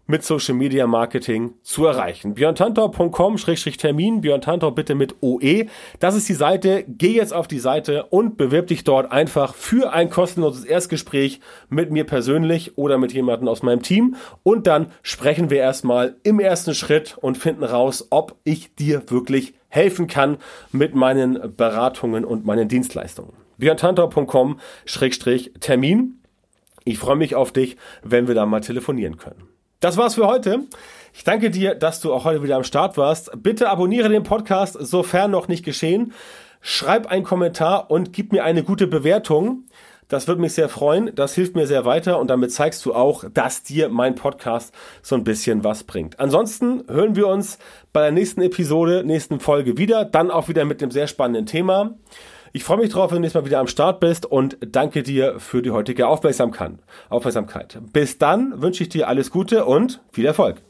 mit 0.10 0.24
Social 0.24 0.56
Media 0.56 0.88
Marketing 0.88 1.54
zu 1.62 1.86
erreichen. 1.86 2.34
björntantor.com-termin, 2.34 4.22
Björn 4.22 4.42
Tantor 4.42 4.74
bitte 4.74 4.96
mit 4.96 5.18
OE. 5.22 5.68
Das 6.00 6.16
ist 6.16 6.28
die 6.28 6.34
Seite. 6.34 6.84
Geh 6.88 7.12
jetzt 7.12 7.32
auf 7.32 7.48
die 7.48 7.60
Seite 7.60 8.06
und 8.06 8.36
bewirb 8.36 8.66
dich 8.68 8.84
dort 8.84 9.12
einfach 9.12 9.54
für 9.54 9.94
ein 9.94 10.10
kostenloses 10.10 10.66
Erstgespräch 10.66 11.42
mit 11.70 11.92
mir 11.92 12.06
persönlich 12.06 12.76
oder 12.76 12.98
mit 12.98 13.14
jemandem 13.14 13.48
aus 13.48 13.62
meinem 13.62 13.84
Team. 13.84 14.16
Und 14.42 14.66
dann 14.66 14.88
sprechen 15.04 15.52
wir 15.52 15.60
erstmal 15.60 16.16
im 16.24 16.40
ersten 16.40 16.74
Schritt 16.74 17.16
und 17.22 17.38
finden 17.38 17.64
raus, 17.64 18.08
ob 18.10 18.36
ich 18.44 18.74
dir 18.74 19.12
wirklich 19.12 19.54
helfen 19.68 20.08
kann 20.08 20.40
mit 20.72 20.96
meinen 20.96 21.56
Beratungen 21.56 22.26
und 22.26 22.48
meinen 22.48 22.68
Dienstleistungen. 22.68 23.34
björntantor.com-termin. 23.60 26.16
Ich 26.84 26.98
freue 26.98 27.16
mich 27.16 27.36
auf 27.36 27.52
dich, 27.52 27.78
wenn 28.02 28.28
wir 28.28 28.34
da 28.34 28.48
mal 28.48 28.62
telefonieren 28.62 29.18
können. 29.18 29.59
Das 29.80 29.96
war's 29.96 30.16
für 30.16 30.28
heute. 30.28 30.66
Ich 31.14 31.24
danke 31.24 31.50
dir, 31.50 31.74
dass 31.74 32.02
du 32.02 32.14
auch 32.14 32.26
heute 32.26 32.44
wieder 32.44 32.58
am 32.58 32.66
Start 32.66 32.98
warst. 32.98 33.32
Bitte 33.42 33.70
abonniere 33.70 34.10
den 34.10 34.24
Podcast, 34.24 34.78
sofern 34.78 35.32
noch 35.32 35.48
nicht 35.48 35.64
geschehen. 35.64 36.14
Schreib 36.60 37.08
einen 37.08 37.24
Kommentar 37.24 37.90
und 37.90 38.12
gib 38.12 38.34
mir 38.34 38.44
eine 38.44 38.64
gute 38.64 38.88
Bewertung. 38.88 39.64
Das 40.10 40.28
würde 40.28 40.42
mich 40.42 40.52
sehr 40.52 40.68
freuen. 40.68 41.16
Das 41.16 41.34
hilft 41.34 41.56
mir 41.56 41.66
sehr 41.66 41.86
weiter 41.86 42.20
und 42.20 42.30
damit 42.30 42.52
zeigst 42.52 42.86
du 42.86 42.94
auch, 42.94 43.24
dass 43.34 43.64
dir 43.64 43.88
mein 43.88 44.16
Podcast 44.16 44.74
so 45.02 45.16
ein 45.16 45.24
bisschen 45.24 45.64
was 45.64 45.86
bringt. 45.86 46.20
Ansonsten 46.20 46.84
hören 46.90 47.16
wir 47.16 47.28
uns 47.28 47.58
bei 47.94 48.02
der 48.02 48.12
nächsten 48.12 48.42
Episode, 48.42 49.06
nächsten 49.06 49.40
Folge 49.40 49.78
wieder. 49.78 50.04
Dann 50.04 50.30
auch 50.30 50.50
wieder 50.50 50.66
mit 50.66 50.84
einem 50.84 50.92
sehr 50.92 51.08
spannenden 51.08 51.46
Thema. 51.46 51.96
Ich 52.52 52.64
freue 52.64 52.78
mich 52.78 52.90
drauf, 52.90 53.12
wenn 53.12 53.18
du 53.18 53.22
nächstes 53.22 53.42
Mal 53.42 53.46
wieder 53.46 53.60
am 53.60 53.68
Start 53.68 54.00
bist 54.00 54.26
und 54.26 54.58
danke 54.62 55.04
dir 55.04 55.40
für 55.40 55.62
die 55.62 55.72
heutige 55.72 56.08
Aufmerksamkeit. 56.08 56.74
Aufmerksamkeit. 57.10 57.80
Bis 57.94 58.18
dann 58.18 58.62
wünsche 58.62 58.84
ich 58.84 58.90
dir 58.90 59.08
alles 59.08 59.30
Gute 59.30 59.66
und 59.66 60.02
viel 60.12 60.26
Erfolg. 60.26 60.62